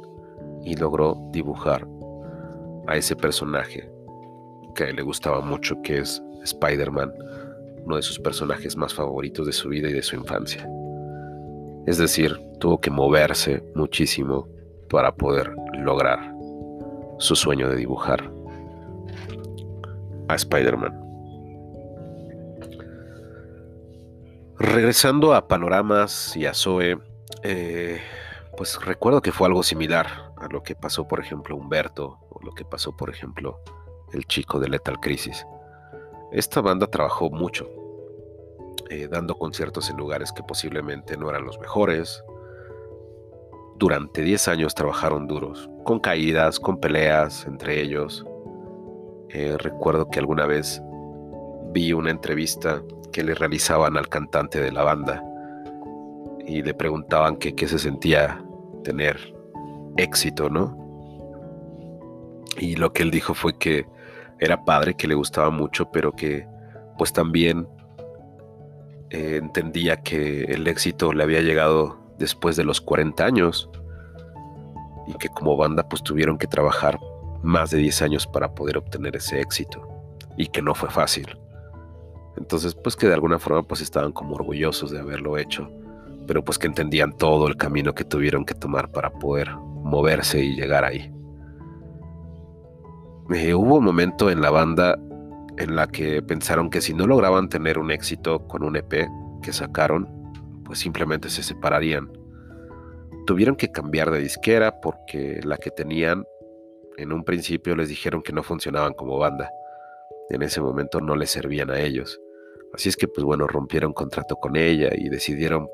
y 0.63 0.75
logró 0.75 1.17
dibujar 1.31 1.87
a 2.87 2.97
ese 2.97 3.15
personaje 3.15 3.89
que 4.75 4.91
le 4.91 5.01
gustaba 5.01 5.41
mucho, 5.41 5.81
que 5.81 5.99
es 5.99 6.21
Spider-Man, 6.43 7.11
uno 7.85 7.95
de 7.95 8.01
sus 8.01 8.19
personajes 8.19 8.75
más 8.77 8.93
favoritos 8.93 9.45
de 9.45 9.53
su 9.53 9.69
vida 9.69 9.89
y 9.89 9.93
de 9.93 10.03
su 10.03 10.15
infancia. 10.15 10.67
Es 11.87 11.97
decir, 11.97 12.37
tuvo 12.59 12.79
que 12.79 12.91
moverse 12.91 13.63
muchísimo 13.75 14.47
para 14.89 15.15
poder 15.15 15.53
lograr 15.73 16.30
su 17.21 17.35
sueño 17.35 17.69
de 17.69 17.75
dibujar 17.75 18.31
a 20.27 20.35
Spider-Man. 20.35 20.99
Regresando 24.57 25.33
a 25.33 25.47
panoramas 25.47 26.35
y 26.35 26.45
a 26.47 26.53
Zoe, 26.53 26.97
eh, 27.43 28.01
pues 28.57 28.83
recuerdo 28.83 29.21
que 29.21 29.31
fue 29.31 29.47
algo 29.47 29.61
similar 29.61 30.33
a 30.37 30.47
lo 30.51 30.63
que 30.63 30.75
pasó, 30.75 31.07
por 31.07 31.19
ejemplo, 31.19 31.55
Humberto, 31.55 32.19
o 32.29 32.43
lo 32.43 32.51
que 32.53 32.65
pasó, 32.65 32.97
por 32.97 33.09
ejemplo, 33.11 33.59
el 34.13 34.25
chico 34.25 34.59
de 34.59 34.69
Lethal 34.69 34.99
Crisis. 34.99 35.45
Esta 36.31 36.61
banda 36.61 36.87
trabajó 36.87 37.29
mucho, 37.29 37.69
eh, 38.89 39.07
dando 39.07 39.35
conciertos 39.35 39.89
en 39.91 39.97
lugares 39.97 40.31
que 40.31 40.43
posiblemente 40.43 41.17
no 41.17 41.29
eran 41.29 41.45
los 41.45 41.59
mejores. 41.59 42.23
Durante 43.81 44.21
10 44.21 44.47
años 44.47 44.75
trabajaron 44.75 45.25
duros, 45.25 45.67
con 45.83 45.99
caídas, 45.99 46.59
con 46.59 46.79
peleas 46.79 47.47
entre 47.47 47.81
ellos. 47.81 48.23
Eh, 49.29 49.55
recuerdo 49.57 50.07
que 50.07 50.19
alguna 50.19 50.45
vez 50.45 50.79
vi 51.71 51.91
una 51.91 52.11
entrevista 52.11 52.83
que 53.11 53.23
le 53.23 53.33
realizaban 53.33 53.97
al 53.97 54.07
cantante 54.07 54.61
de 54.61 54.71
la 54.71 54.83
banda 54.83 55.23
y 56.45 56.61
le 56.61 56.75
preguntaban 56.75 57.37
qué 57.37 57.67
se 57.67 57.79
sentía 57.79 58.45
tener 58.83 59.33
éxito, 59.97 60.51
¿no? 60.51 60.77
Y 62.59 62.75
lo 62.75 62.93
que 62.93 63.01
él 63.01 63.09
dijo 63.09 63.33
fue 63.33 63.57
que 63.57 63.87
era 64.39 64.63
padre, 64.63 64.93
que 64.93 65.07
le 65.07 65.15
gustaba 65.15 65.49
mucho, 65.49 65.89
pero 65.89 66.11
que 66.11 66.45
pues 66.99 67.13
también 67.13 67.67
eh, 69.09 69.39
entendía 69.41 70.03
que 70.03 70.43
el 70.43 70.67
éxito 70.67 71.13
le 71.13 71.23
había 71.23 71.41
llegado 71.41 72.00
después 72.21 72.55
de 72.55 72.63
los 72.63 72.79
40 72.79 73.25
años 73.25 73.69
y 75.07 75.13
que 75.15 75.27
como 75.27 75.57
banda 75.57 75.87
pues 75.89 76.01
tuvieron 76.01 76.37
que 76.37 76.47
trabajar 76.47 76.97
más 77.43 77.71
de 77.71 77.79
10 77.79 78.01
años 78.03 78.27
para 78.27 78.53
poder 78.55 78.77
obtener 78.77 79.15
ese 79.17 79.41
éxito 79.41 79.85
y 80.37 80.47
que 80.47 80.61
no 80.61 80.73
fue 80.73 80.89
fácil. 80.89 81.37
Entonces 82.37 82.75
pues 82.75 82.95
que 82.95 83.07
de 83.07 83.13
alguna 83.13 83.39
forma 83.39 83.63
pues 83.63 83.81
estaban 83.81 84.13
como 84.13 84.35
orgullosos 84.35 84.91
de 84.91 84.99
haberlo 84.99 85.37
hecho 85.37 85.69
pero 86.27 86.43
pues 86.43 86.57
que 86.57 86.67
entendían 86.67 87.17
todo 87.17 87.47
el 87.47 87.57
camino 87.57 87.93
que 87.93 88.05
tuvieron 88.05 88.45
que 88.45 88.53
tomar 88.53 88.89
para 88.89 89.11
poder 89.11 89.53
moverse 89.55 90.43
y 90.43 90.55
llegar 90.55 90.85
ahí. 90.85 91.11
Eh, 93.33 93.53
hubo 93.53 93.75
un 93.75 93.83
momento 93.83 94.29
en 94.29 94.41
la 94.41 94.49
banda 94.49 94.97
en 95.57 95.75
la 95.75 95.87
que 95.87 96.21
pensaron 96.21 96.69
que 96.69 96.81
si 96.81 96.93
no 96.93 97.07
lograban 97.07 97.49
tener 97.49 97.77
un 97.77 97.91
éxito 97.91 98.47
con 98.47 98.63
un 98.63 98.75
EP 98.75 99.07
que 99.41 99.53
sacaron, 99.53 100.07
pues 100.71 100.79
simplemente 100.79 101.29
se 101.29 101.43
separarían. 101.43 102.09
Tuvieron 103.27 103.57
que 103.57 103.73
cambiar 103.73 104.09
de 104.09 104.19
disquera 104.19 104.79
porque 104.79 105.41
la 105.43 105.57
que 105.57 105.69
tenían 105.69 106.23
en 106.95 107.11
un 107.11 107.25
principio 107.25 107.75
les 107.75 107.89
dijeron 107.89 108.21
que 108.21 108.31
no 108.31 108.41
funcionaban 108.41 108.93
como 108.93 109.17
banda. 109.17 109.51
En 110.29 110.43
ese 110.43 110.61
momento 110.61 111.01
no 111.01 111.17
les 111.17 111.29
servían 111.29 111.71
a 111.71 111.81
ellos. 111.81 112.21
Así 112.73 112.87
es 112.87 112.95
que 112.95 113.09
pues 113.09 113.25
bueno, 113.25 113.47
rompieron 113.47 113.91
contrato 113.91 114.37
con 114.37 114.55
ella 114.55 114.91
y 114.95 115.09
decidieron 115.09 115.67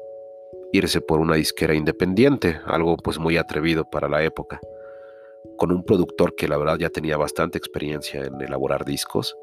irse 0.72 1.00
por 1.00 1.20
una 1.20 1.36
disquera 1.36 1.76
independiente, 1.76 2.60
algo 2.66 2.98
pues 2.98 3.20
muy 3.20 3.38
atrevido 3.38 3.88
para 3.88 4.10
la 4.10 4.24
época, 4.24 4.60
con 5.58 5.72
un 5.72 5.84
productor 5.84 6.34
que 6.34 6.48
la 6.48 6.58
verdad 6.58 6.80
ya 6.80 6.90
tenía 6.90 7.18
bastante 7.18 7.60
experiencia 7.60 8.26
en 8.26 8.42
elaborar 8.42 8.84
discos, 8.84 9.38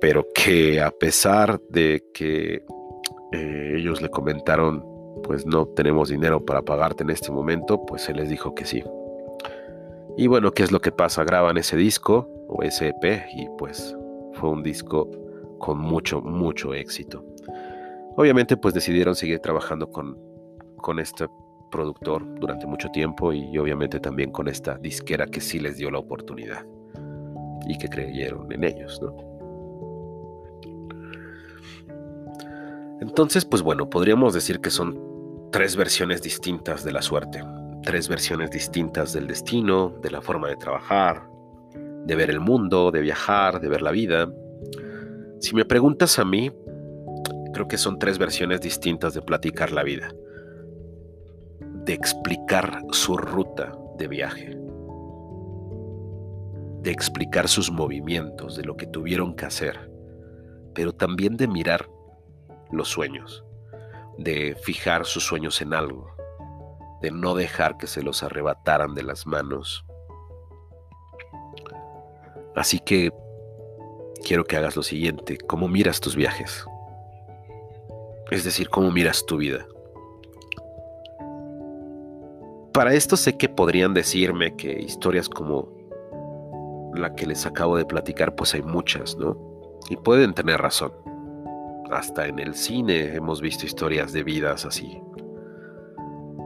pero 0.00 0.24
que 0.34 0.80
a 0.80 0.92
pesar 0.92 1.60
de 1.68 2.02
que 2.14 2.64
eh, 3.32 3.74
ellos 3.76 4.00
le 4.02 4.08
comentaron 4.08 4.84
pues 5.22 5.46
no 5.46 5.66
tenemos 5.66 6.08
dinero 6.08 6.44
para 6.44 6.62
pagarte 6.62 7.02
en 7.02 7.10
este 7.10 7.30
momento, 7.30 7.84
pues 7.84 8.02
se 8.02 8.14
les 8.14 8.28
dijo 8.28 8.54
que 8.54 8.64
sí. 8.64 8.82
Y 10.16 10.26
bueno, 10.26 10.52
¿qué 10.52 10.62
es 10.62 10.72
lo 10.72 10.80
que 10.80 10.92
pasa? 10.92 11.24
Graban 11.24 11.56
ese 11.56 11.76
disco 11.76 12.28
o 12.48 12.62
ese 12.62 12.88
EP 12.88 13.26
y 13.34 13.48
pues 13.58 13.96
fue 14.34 14.50
un 14.50 14.62
disco 14.62 15.10
con 15.58 15.78
mucho, 15.78 16.20
mucho 16.20 16.74
éxito. 16.74 17.24
Obviamente 18.16 18.56
pues 18.56 18.74
decidieron 18.74 19.14
seguir 19.14 19.40
trabajando 19.40 19.90
con, 19.90 20.18
con 20.76 20.98
este 20.98 21.26
productor 21.70 22.24
durante 22.40 22.66
mucho 22.66 22.88
tiempo 22.90 23.32
y 23.32 23.56
obviamente 23.56 24.00
también 24.00 24.32
con 24.32 24.48
esta 24.48 24.76
disquera 24.76 25.26
que 25.26 25.40
sí 25.40 25.60
les 25.60 25.76
dio 25.76 25.90
la 25.90 25.98
oportunidad 25.98 26.66
y 27.66 27.78
que 27.78 27.88
creyeron 27.88 28.50
en 28.52 28.64
ellos, 28.64 29.00
¿no? 29.00 29.29
Entonces, 33.00 33.44
pues 33.44 33.62
bueno, 33.62 33.88
podríamos 33.88 34.34
decir 34.34 34.60
que 34.60 34.70
son 34.70 34.98
tres 35.52 35.76
versiones 35.76 36.22
distintas 36.22 36.84
de 36.84 36.92
la 36.92 37.02
suerte, 37.02 37.42
tres 37.82 38.08
versiones 38.08 38.50
distintas 38.50 39.12
del 39.12 39.26
destino, 39.26 39.94
de 40.02 40.10
la 40.10 40.20
forma 40.20 40.48
de 40.48 40.56
trabajar, 40.56 41.26
de 42.04 42.14
ver 42.14 42.30
el 42.30 42.40
mundo, 42.40 42.90
de 42.90 43.00
viajar, 43.00 43.60
de 43.60 43.68
ver 43.68 43.82
la 43.82 43.90
vida. 43.90 44.30
Si 45.40 45.54
me 45.54 45.64
preguntas 45.64 46.18
a 46.18 46.24
mí, 46.24 46.52
Creo 47.52 47.66
que 47.66 47.78
son 47.78 47.98
tres 47.98 48.18
versiones 48.18 48.60
distintas 48.60 49.14
de 49.14 49.22
platicar 49.22 49.72
la 49.72 49.82
vida, 49.82 50.14
de 51.84 51.92
explicar 51.92 52.84
su 52.92 53.16
ruta 53.16 53.76
de 53.98 54.06
viaje, 54.06 54.56
de 56.80 56.90
explicar 56.90 57.48
sus 57.48 57.72
movimientos, 57.72 58.56
de 58.56 58.64
lo 58.64 58.76
que 58.76 58.86
tuvieron 58.86 59.34
que 59.34 59.46
hacer, 59.46 59.90
pero 60.74 60.92
también 60.92 61.36
de 61.36 61.48
mirar 61.48 61.90
los 62.72 62.88
sueños, 62.88 63.44
de 64.18 64.56
fijar 64.62 65.04
sus 65.04 65.24
sueños 65.24 65.60
en 65.62 65.74
algo, 65.74 66.10
de 67.00 67.10
no 67.10 67.34
dejar 67.34 67.76
que 67.76 67.86
se 67.86 68.02
los 68.02 68.22
arrebataran 68.22 68.94
de 68.94 69.02
las 69.02 69.26
manos. 69.26 69.84
Así 72.54 72.78
que 72.78 73.12
quiero 74.24 74.44
que 74.44 74.56
hagas 74.56 74.76
lo 74.76 74.82
siguiente, 74.82 75.38
¿cómo 75.38 75.68
miras 75.68 76.00
tus 76.00 76.16
viajes? 76.16 76.64
Es 78.30 78.44
decir, 78.44 78.68
cómo 78.68 78.90
miras 78.90 79.24
tu 79.26 79.38
vida. 79.38 79.66
Para 82.72 82.94
esto 82.94 83.16
sé 83.16 83.36
que 83.36 83.48
podrían 83.48 83.94
decirme 83.94 84.54
que 84.54 84.80
historias 84.80 85.28
como 85.28 85.68
la 86.94 87.14
que 87.14 87.26
les 87.26 87.46
acabo 87.46 87.76
de 87.76 87.84
platicar, 87.84 88.34
pues 88.34 88.54
hay 88.54 88.62
muchas, 88.62 89.16
¿no? 89.16 89.36
Y 89.88 89.96
pueden 89.96 90.34
tener 90.34 90.60
razón. 90.60 90.92
Hasta 91.90 92.26
en 92.26 92.38
el 92.38 92.54
cine 92.54 93.14
hemos 93.14 93.40
visto 93.40 93.66
historias 93.66 94.12
de 94.12 94.22
vidas 94.22 94.64
así. 94.64 95.00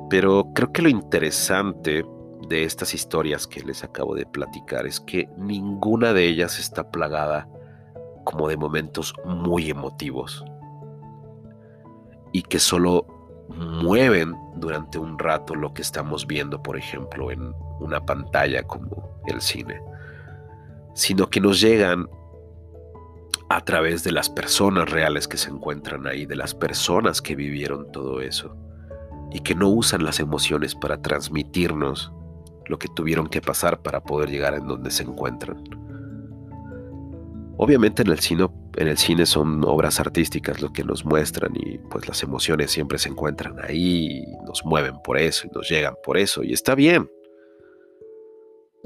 Pero 0.09 0.51
creo 0.55 0.73
que 0.73 0.83
lo 0.83 0.89
interesante 0.89 2.05
de 2.49 2.65
estas 2.65 2.95
historias 2.95 3.47
que 3.47 3.61
les 3.61 3.85
acabo 3.85 4.15
de 4.15 4.27
platicar 4.27 4.87
es 4.87 5.01
que 5.01 5.29
ninguna 5.37 6.13
de 6.13 6.27
ellas 6.27 6.59
está 6.59 6.91
plagada 6.91 7.49
como 8.25 8.49
de 8.49 8.57
momentos 8.57 9.15
muy 9.25 9.71
emotivos 9.71 10.45
y 12.33 12.43
que 12.43 12.59
solo 12.59 13.07
mueven 13.49 14.35
durante 14.57 14.99
un 14.99 15.19
rato 15.19 15.55
lo 15.55 15.75
que 15.75 15.83
estamos 15.83 16.27
viendo, 16.27 16.63
por 16.63 16.77
ejemplo, 16.77 17.31
en 17.31 17.55
una 17.81 18.05
pantalla 18.05 18.63
como 18.63 19.21
el 19.27 19.41
cine, 19.41 19.81
sino 20.95 21.29
que 21.29 21.41
nos 21.41 21.61
llegan 21.61 22.09
a 23.51 23.65
través 23.65 24.05
de 24.05 24.13
las 24.13 24.31
personas 24.31 24.91
reales 24.91 25.29
que 25.29 25.37
se 25.37 25.51
encuentran 25.51 26.07
ahí, 26.07 26.27
de 26.27 26.37
las 26.37 26.55
personas 26.55 27.21
que 27.21 27.37
vivieron 27.37 27.93
todo 27.93 28.21
eso 28.21 28.57
y 29.33 29.41
que 29.41 29.55
no 29.55 29.69
usan 29.69 30.05
las 30.05 30.21
emociones 30.21 30.75
para 30.75 31.03
transmitirnos 31.03 32.13
lo 32.67 32.79
que 32.79 32.89
tuvieron 32.89 33.29
que 33.29 33.43
pasar 33.43 33.83
para 33.83 34.03
poder 34.03 34.31
llegar 34.31 34.55
en 34.55 34.67
donde 34.67 34.91
se 34.91 35.03
encuentran. 35.03 35.63
Obviamente 37.57 38.03
en 38.03 38.09
el 38.89 38.99
cine, 38.99 39.27
son 39.27 39.63
obras 39.65 40.01
artísticas 40.01 40.61
lo 40.61 40.73
que 40.73 40.83
nos 40.83 41.05
muestran 41.05 41.53
y 41.55 41.79
pues 41.79 42.09
las 42.09 42.23
emociones 42.23 42.71
siempre 42.71 42.99
se 42.99 43.09
encuentran 43.09 43.57
ahí, 43.63 44.25
y 44.25 44.27
nos 44.47 44.65
mueven 44.65 45.01
por 45.05 45.19
eso 45.19 45.47
y 45.47 45.51
nos 45.55 45.69
llegan 45.69 45.95
por 46.03 46.17
eso 46.17 46.43
y 46.43 46.53
está 46.53 46.75
bien. 46.75 47.09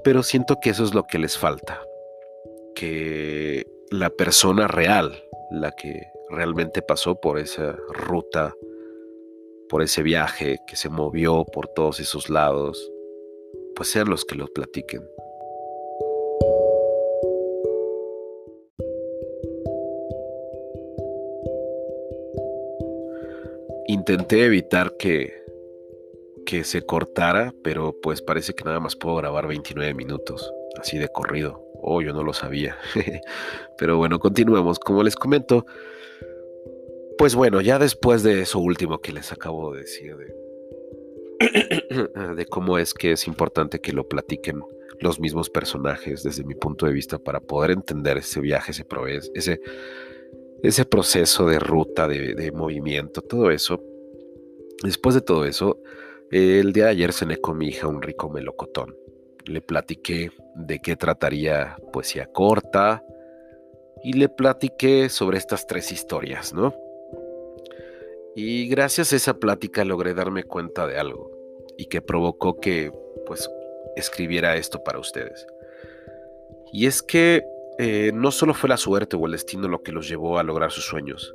Pero 0.05 0.23
siento 0.23 0.59
que 0.61 0.71
eso 0.71 0.85
es 0.85 0.94
lo 0.94 1.05
que 1.05 1.18
les 1.18 1.38
falta, 1.38 1.81
que 2.75 3.66
la 3.90 4.11
persona 4.11 4.68
real, 4.68 5.24
la 5.51 5.72
que 5.72 6.09
realmente 6.31 6.83
pasó 6.83 7.20
por 7.20 7.38
esa 7.38 7.77
ruta 7.88 8.55
por 9.68 9.83
ese 9.83 10.03
viaje 10.03 10.59
que 10.66 10.77
se 10.77 10.88
movió 10.88 11.44
por 11.44 11.68
todos 11.68 12.01
esos 12.01 12.31
lados, 12.31 12.90
pues 13.77 13.90
sean 13.90 14.09
los 14.09 14.24
que 14.24 14.35
lo 14.35 14.46
platiquen. 14.46 15.03
Intenté 23.87 24.44
evitar 24.44 24.96
que, 24.98 25.33
que 26.44 26.64
se 26.64 26.83
cortara, 26.83 27.55
pero 27.62 27.94
pues 28.03 28.20
parece 28.20 28.55
que 28.55 28.64
nada 28.64 28.81
más 28.81 28.96
puedo 28.96 29.16
grabar 29.16 29.46
29 29.46 29.94
minutos, 29.94 30.53
así 30.79 30.98
de 30.98 31.09
corrido. 31.09 31.67
Oh, 31.80 32.02
yo 32.02 32.12
no 32.12 32.22
lo 32.22 32.32
sabía. 32.32 32.76
pero 33.78 33.96
bueno, 33.96 34.18
continuemos. 34.18 34.78
Como 34.78 35.02
les 35.02 35.16
comento, 35.16 35.66
pues 37.18 37.34
bueno, 37.34 37.60
ya 37.60 37.78
después 37.78 38.22
de 38.22 38.42
eso 38.42 38.58
último 38.58 39.00
que 39.00 39.12
les 39.12 39.32
acabo 39.32 39.72
de 39.72 39.80
decir, 39.80 40.16
de, 42.36 42.46
cómo 42.46 42.78
es 42.78 42.94
que 42.94 43.12
es 43.12 43.26
importante 43.26 43.80
que 43.80 43.92
lo 43.92 44.08
platiquen 44.08 44.60
los 45.00 45.20
mismos 45.20 45.50
personajes 45.50 46.22
desde 46.22 46.44
mi 46.44 46.54
punto 46.54 46.86
de 46.86 46.92
vista 46.92 47.18
para 47.18 47.40
poder 47.40 47.70
entender 47.70 48.18
ese 48.18 48.40
viaje, 48.40 48.72
ese 50.62 50.84
proceso 50.84 51.46
de 51.46 51.58
ruta, 51.60 52.08
de, 52.08 52.34
de, 52.34 52.52
movimiento, 52.52 53.22
todo 53.22 53.50
eso. 53.50 53.80
Después 54.82 55.14
de 55.14 55.20
todo 55.20 55.44
eso, 55.44 55.80
el 56.30 56.72
día 56.72 56.84
de 56.86 56.90
ayer 56.90 57.12
cené 57.12 57.38
con 57.38 57.58
mi 57.58 57.68
hija 57.68 57.86
un 57.86 58.02
rico 58.02 58.28
melocotón. 58.28 58.96
Le 59.48 59.61
platiqué 59.61 60.30
de 60.54 60.78
qué 60.80 60.94
trataría 60.94 61.76
poesía 61.92 62.26
corta 62.26 63.02
y 64.04 64.12
le 64.12 64.28
platiqué 64.28 65.08
sobre 65.08 65.38
estas 65.38 65.66
tres 65.66 65.90
historias, 65.90 66.52
¿no? 66.52 66.74
Y 68.37 68.68
gracias 68.68 69.12
a 69.12 69.16
esa 69.16 69.34
plática 69.38 69.84
logré 69.84 70.14
darme 70.14 70.44
cuenta 70.44 70.87
de 70.87 70.98
algo 70.98 71.30
y 71.76 71.87
que 71.87 72.00
provocó 72.00 72.61
que 72.61 72.92
pues 73.26 73.50
escribiera 73.96 74.56
esto 74.56 74.84
para 74.84 74.98
ustedes. 74.98 75.46
Y 76.72 76.87
es 76.87 77.02
que 77.02 77.44
eh, 77.78 78.12
no 78.12 78.30
solo 78.30 78.54
fue 78.54 78.68
la 78.68 78.76
suerte 78.76 79.16
o 79.16 79.26
el 79.26 79.32
destino 79.32 79.66
lo 79.66 79.82
que 79.82 79.92
los 79.92 80.08
llevó 80.08 80.38
a 80.38 80.42
lograr 80.42 80.70
sus 80.70 80.84
sueños, 80.84 81.34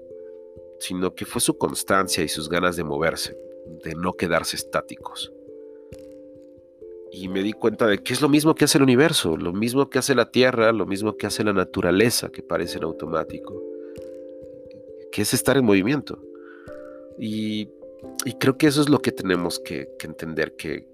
sino 0.79 1.15
que 1.15 1.25
fue 1.25 1.41
su 1.41 1.57
constancia 1.57 2.23
y 2.23 2.27
sus 2.27 2.49
ganas 2.49 2.75
de 2.75 2.83
moverse, 2.83 3.37
de 3.83 3.95
no 3.95 4.13
quedarse 4.13 4.55
estáticos. 4.55 5.33
Y 7.15 7.29
me 7.29 7.43
di 7.43 7.53
cuenta 7.53 7.85
de 7.85 7.99
que 7.99 8.11
es 8.11 8.21
lo 8.21 8.27
mismo 8.27 8.55
que 8.55 8.65
hace 8.65 8.79
el 8.79 8.83
universo, 8.83 9.37
lo 9.37 9.53
mismo 9.53 9.87
que 9.87 9.99
hace 9.99 10.15
la 10.15 10.31
Tierra, 10.31 10.71
lo 10.71 10.87
mismo 10.87 11.15
que 11.15 11.27
hace 11.27 11.43
la 11.43 11.53
naturaleza, 11.53 12.29
que 12.29 12.41
parece 12.41 12.79
en 12.79 12.85
automático, 12.85 13.61
que 15.11 15.21
es 15.21 15.31
estar 15.31 15.55
en 15.55 15.63
movimiento. 15.63 16.19
Y, 17.19 17.69
creo 18.39 18.57
que 18.57 18.65
eso 18.65 18.81
es 18.81 18.89
lo 18.89 18.97
que 18.97 19.11
tenemos 19.11 19.59
que, 19.59 19.89
entender, 20.03 20.55
que, 20.55 20.87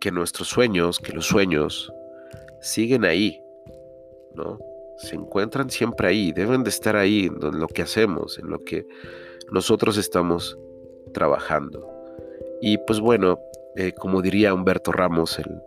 que 0.00 0.10
nuestros 0.10 0.48
sueños, 0.48 0.98
que 0.98 1.12
los 1.12 1.26
sueños 1.26 1.92
siguen 2.60 3.04
ahí, 3.04 3.40
¿no? 4.34 4.58
Se 4.98 5.14
encuentran 5.14 5.70
siempre 5.70 6.08
ahí, 6.08 6.32
deben 6.32 6.64
de 6.64 6.70
estar 6.70 6.96
ahí 6.96 7.26
en 7.26 7.60
lo 7.60 7.68
que 7.68 7.82
hacemos, 7.82 8.40
en 8.40 8.50
lo 8.50 8.64
que 8.64 8.88
nosotros 9.52 9.98
estamos 9.98 10.58
trabajando. 11.12 11.88
Y 12.60 12.78
pues 12.78 12.98
bueno, 12.98 13.38
eh, 13.76 13.92
como 13.92 14.22
diría 14.22 14.54
Humberto 14.54 14.92
Ramos, 14.92 15.38
el 15.38 15.60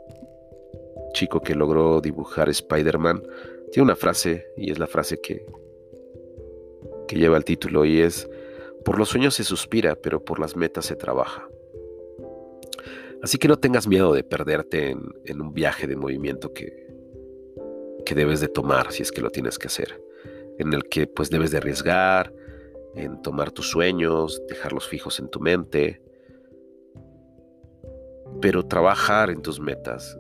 chico 1.14 1.42
que 1.42 1.56
logró 1.56 2.00
dibujar 2.02 2.50
Spider-Man, 2.50 3.24
tiene 3.72 3.84
una 3.84 3.96
frase, 3.96 4.46
y 4.56 4.72
es 4.72 4.80
la 4.80 4.88
frase 4.88 5.20
que, 5.20 5.46
que 7.08 7.18
lleva 7.18 7.38
el 7.38 7.44
título, 7.44 7.86
y 7.86 8.02
es, 8.02 8.30
por 8.86 8.98
los 8.98 9.10
sueños 9.10 9.36
se 9.36 9.44
suspira, 9.44 9.96
pero 9.96 10.24
por 10.24 10.40
las 10.40 10.56
metas 10.56 10.86
se 10.86 10.96
trabaja. 10.96 11.50
Así 13.22 13.38
que 13.38 13.48
no 13.48 13.58
tengas 13.58 13.88
miedo 13.88 14.14
de 14.14 14.24
perderte 14.24 14.92
en, 14.92 15.42
un 15.42 15.54
viaje 15.54 15.88
de 15.88 15.96
movimiento 15.96 16.54
que, 16.54 16.88
que 18.06 18.16
debes 18.16 18.40
de 18.40 18.48
tomar 18.48 18.92
si 18.92 19.02
es 19.02 19.12
que 19.12 19.22
lo 19.22 19.32
tienes 19.32 19.58
que 19.58 19.68
hacer, 19.68 20.02
en 20.60 20.72
el 20.72 20.84
que 20.88 21.08
pues 21.08 21.30
debes 21.30 21.52
de 21.52 21.58
arriesgar, 21.58 22.34
en 22.96 23.22
tomar 23.22 23.52
tus 23.52 23.70
sueños, 23.70 24.42
dejarlos 24.48 24.88
fijos 24.88 25.20
en 25.20 25.30
tu 25.30 25.40
mente, 25.40 26.02
pero 28.42 28.64
trabajar 28.64 29.30
en 29.30 29.42
tus 29.42 29.60
metas, 29.60 30.18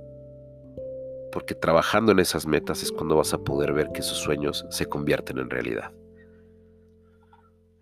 porque 1.32 1.56
trabajando 1.56 2.12
en 2.12 2.20
esas 2.20 2.48
metas 2.48 2.84
es 2.84 2.92
cuando 2.92 3.16
vas 3.18 3.34
a 3.34 3.38
poder 3.38 3.74
ver 3.74 3.92
que 3.94 4.02
esos 4.02 4.18
sueños 4.18 4.66
se 4.70 4.86
convierten 4.86 5.38
en 5.40 5.50
realidad. 5.50 5.92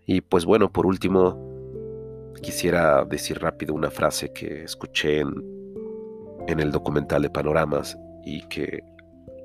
Y 0.05 0.21
pues 0.21 0.45
bueno, 0.45 0.71
por 0.71 0.85
último, 0.85 2.33
quisiera 2.41 3.05
decir 3.05 3.39
rápido 3.39 3.73
una 3.73 3.89
frase 3.89 4.31
que 4.33 4.63
escuché 4.63 5.19
en, 5.21 5.33
en 6.47 6.59
el 6.59 6.71
documental 6.71 7.23
de 7.23 7.29
Panoramas 7.29 7.97
y 8.23 8.41
que 8.47 8.83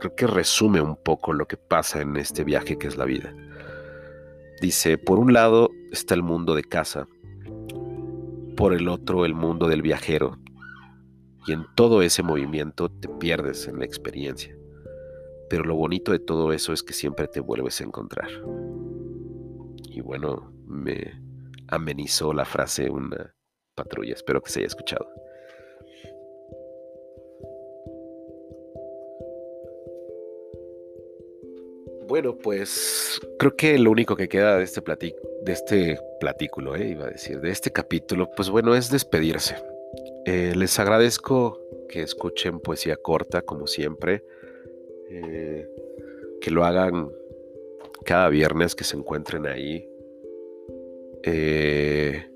creo 0.00 0.14
que 0.14 0.26
resume 0.26 0.80
un 0.80 0.96
poco 0.96 1.32
lo 1.32 1.46
que 1.46 1.56
pasa 1.56 2.00
en 2.00 2.16
este 2.16 2.44
viaje 2.44 2.76
que 2.76 2.88
es 2.88 2.96
la 2.96 3.04
vida. 3.04 3.34
Dice, 4.60 4.98
por 4.98 5.18
un 5.18 5.32
lado 5.32 5.70
está 5.92 6.14
el 6.14 6.22
mundo 6.22 6.54
de 6.54 6.64
casa, 6.64 7.06
por 8.56 8.74
el 8.74 8.88
otro 8.88 9.24
el 9.24 9.34
mundo 9.34 9.68
del 9.68 9.80
viajero, 9.80 10.36
y 11.46 11.52
en 11.52 11.64
todo 11.74 12.02
ese 12.02 12.22
movimiento 12.22 12.90
te 12.90 13.08
pierdes 13.08 13.66
en 13.66 13.78
la 13.78 13.84
experiencia. 13.84 14.56
Pero 15.48 15.64
lo 15.64 15.74
bonito 15.74 16.12
de 16.12 16.20
todo 16.20 16.52
eso 16.52 16.72
es 16.72 16.82
que 16.82 16.92
siempre 16.92 17.26
te 17.26 17.40
vuelves 17.40 17.80
a 17.80 17.84
encontrar. 17.84 18.30
Y 19.88 20.00
bueno, 20.00 20.52
me 20.66 21.20
amenizó 21.68 22.32
la 22.32 22.44
frase 22.44 22.88
una 22.90 23.34
patrulla. 23.74 24.14
Espero 24.14 24.42
que 24.42 24.50
se 24.50 24.60
haya 24.60 24.68
escuchado. 24.68 25.08
Bueno, 32.06 32.36
pues 32.36 33.20
creo 33.38 33.54
que 33.56 33.78
lo 33.78 33.90
único 33.90 34.16
que 34.16 34.28
queda 34.28 34.56
de 34.56 34.64
este 34.64 34.80
de 34.80 35.52
este 35.52 35.98
platículo, 36.18 36.74
eh, 36.74 36.88
iba 36.88 37.06
a 37.06 37.10
decir, 37.10 37.40
de 37.40 37.50
este 37.50 37.70
capítulo, 37.70 38.28
pues 38.36 38.50
bueno, 38.50 38.74
es 38.74 38.90
despedirse. 38.90 39.56
Eh, 40.26 40.54
les 40.54 40.78
agradezco 40.78 41.60
que 41.88 42.02
escuchen 42.02 42.60
poesía 42.60 42.96
corta, 42.96 43.42
como 43.42 43.66
siempre, 43.66 44.24
eh, 45.08 45.66
que 46.40 46.50
lo 46.50 46.64
hagan 46.64 47.10
cada 48.04 48.28
viernes 48.28 48.74
que 48.74 48.84
se 48.84 48.96
encuentren 48.96 49.46
ahí. 49.46 49.88
Eh, 51.22 52.30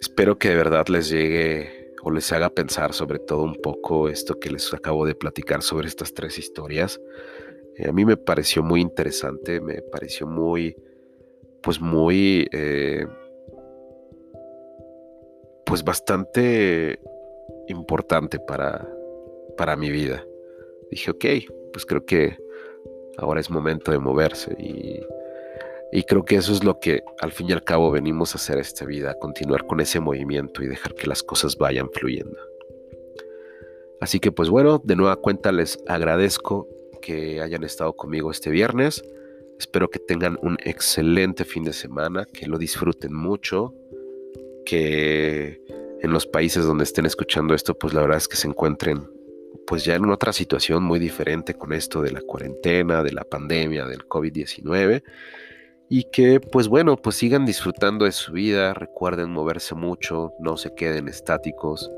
espero 0.00 0.38
que 0.38 0.50
de 0.50 0.56
verdad 0.56 0.86
les 0.88 1.08
llegue 1.08 1.92
o 2.02 2.10
les 2.10 2.30
haga 2.32 2.50
pensar 2.50 2.92
sobre 2.92 3.18
todo 3.18 3.42
un 3.42 3.56
poco 3.56 4.08
esto 4.08 4.38
que 4.38 4.50
les 4.50 4.72
acabo 4.74 5.06
de 5.06 5.14
platicar 5.14 5.62
sobre 5.62 5.88
estas 5.88 6.12
tres 6.12 6.38
historias. 6.38 7.00
A 7.86 7.92
mí 7.92 8.04
me 8.04 8.16
pareció 8.16 8.62
muy 8.62 8.80
interesante, 8.80 9.60
me 9.60 9.80
pareció 9.80 10.26
muy, 10.26 10.76
pues 11.62 11.80
muy, 11.80 12.46
pues 15.74 15.84
bastante 15.84 17.00
importante 17.66 18.38
para, 18.38 18.88
para 19.56 19.76
mi 19.76 19.90
vida. 19.90 20.24
Dije, 20.90 21.10
ok, 21.10 21.24
pues 21.72 21.84
creo 21.84 22.04
que 22.06 22.38
Ahora 23.16 23.40
es 23.40 23.50
momento 23.50 23.92
de 23.92 23.98
moverse 23.98 24.56
y, 24.58 25.00
creo 26.06 26.24
que 26.24 26.36
eso 26.36 26.52
es 26.52 26.64
lo 26.64 26.80
que 26.80 27.04
al 27.20 27.30
fin 27.30 27.48
y 27.48 27.52
al 27.52 27.62
cabo 27.62 27.90
venimos 27.90 28.34
a 28.34 28.38
hacer 28.38 28.58
esta 28.58 28.84
vida, 28.84 29.14
continuar 29.14 29.64
con 29.66 29.80
ese 29.80 30.00
movimiento 30.00 30.62
y 30.62 30.66
dejar 30.66 30.94
que 30.94 31.06
las 31.06 31.22
cosas 31.22 31.56
vayan 31.56 31.88
fluyendo. 31.92 32.36
Así 34.00 34.18
que 34.18 34.32
pues 34.32 34.48
bueno, 34.48 34.82
de 34.82 34.96
nueva 34.96 35.16
cuenta 35.16 35.52
les 35.52 35.78
agradezco 35.86 36.68
que 37.00 37.40
hayan 37.40 37.62
estado 37.62 37.92
conmigo 37.94 38.32
este 38.32 38.50
viernes. 38.50 39.04
Espero 39.58 39.88
que 39.88 40.00
tengan 40.00 40.36
un 40.42 40.56
excelente 40.64 41.44
fin 41.44 41.62
de 41.62 41.72
semana, 41.72 42.26
que 42.26 42.46
lo 42.48 42.58
disfruten 42.58 43.14
mucho, 43.14 43.72
que 44.64 45.60
en 46.02 46.12
los 46.12 46.26
países 46.26 46.64
donde 46.64 46.84
estén 46.84 47.06
escuchando 47.06 47.54
esto, 47.54 47.74
pues 47.78 47.94
la 47.94 48.02
verdad 48.02 48.18
es 48.18 48.28
que 48.28 48.36
se 48.36 48.48
encuentren 48.48 49.08
pues 49.66 49.84
ya 49.84 49.94
en 49.94 50.10
otra 50.10 50.32
situación 50.32 50.82
muy 50.82 50.98
diferente 50.98 51.54
con 51.54 51.72
esto 51.72 52.02
de 52.02 52.12
la 52.12 52.20
cuarentena, 52.20 53.02
de 53.02 53.12
la 53.12 53.24
pandemia, 53.24 53.86
del 53.86 54.06
COVID-19 54.06 55.02
y 55.88 56.04
que 56.04 56.40
pues 56.40 56.68
bueno, 56.68 56.96
pues 56.96 57.16
sigan 57.16 57.46
disfrutando 57.46 58.04
de 58.04 58.12
su 58.12 58.32
vida, 58.32 58.74
recuerden 58.74 59.30
moverse 59.30 59.74
mucho, 59.74 60.32
no 60.38 60.56
se 60.56 60.74
queden 60.74 61.08
estáticos 61.08 61.90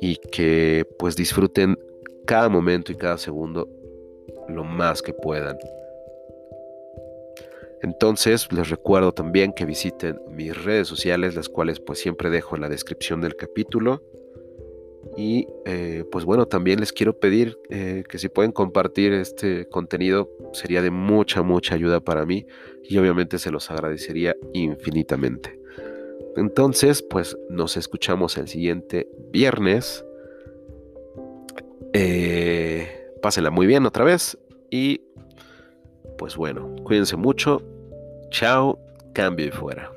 y 0.00 0.16
que 0.16 0.86
pues 0.98 1.16
disfruten 1.16 1.78
cada 2.26 2.48
momento 2.48 2.92
y 2.92 2.96
cada 2.96 3.18
segundo 3.18 3.68
lo 4.48 4.64
más 4.64 5.02
que 5.02 5.12
puedan. 5.12 5.56
Entonces 7.82 8.50
les 8.52 8.70
recuerdo 8.70 9.12
también 9.12 9.52
que 9.52 9.66
visiten 9.66 10.18
mis 10.30 10.64
redes 10.64 10.88
sociales, 10.88 11.34
las 11.34 11.48
cuales 11.48 11.80
pues 11.80 11.98
siempre 11.98 12.30
dejo 12.30 12.54
en 12.56 12.62
la 12.62 12.68
descripción 12.68 13.20
del 13.20 13.36
capítulo. 13.36 14.02
Y 15.16 15.46
eh, 15.66 16.04
pues 16.10 16.24
bueno, 16.24 16.46
también 16.46 16.80
les 16.80 16.92
quiero 16.92 17.18
pedir 17.18 17.58
eh, 17.68 18.04
que 18.08 18.18
si 18.18 18.28
pueden 18.28 18.52
compartir 18.52 19.12
este 19.12 19.68
contenido 19.68 20.30
sería 20.52 20.82
de 20.82 20.90
mucha, 20.90 21.42
mucha 21.42 21.74
ayuda 21.74 22.00
para 22.00 22.24
mí 22.24 22.46
y 22.82 22.96
obviamente 22.98 23.38
se 23.38 23.50
los 23.50 23.70
agradecería 23.70 24.34
infinitamente. 24.52 25.60
Entonces, 26.36 27.02
pues 27.02 27.36
nos 27.48 27.76
escuchamos 27.76 28.36
el 28.38 28.48
siguiente 28.48 29.08
viernes. 29.30 30.04
Eh, 31.92 32.88
pásenla 33.22 33.50
muy 33.50 33.66
bien 33.66 33.86
otra 33.86 34.04
vez 34.04 34.36
y 34.70 35.02
pues 36.16 36.36
bueno, 36.36 36.74
cuídense 36.84 37.16
mucho. 37.16 37.62
Chao, 38.30 38.78
cambio 39.12 39.46
y 39.46 39.50
fuera. 39.50 39.93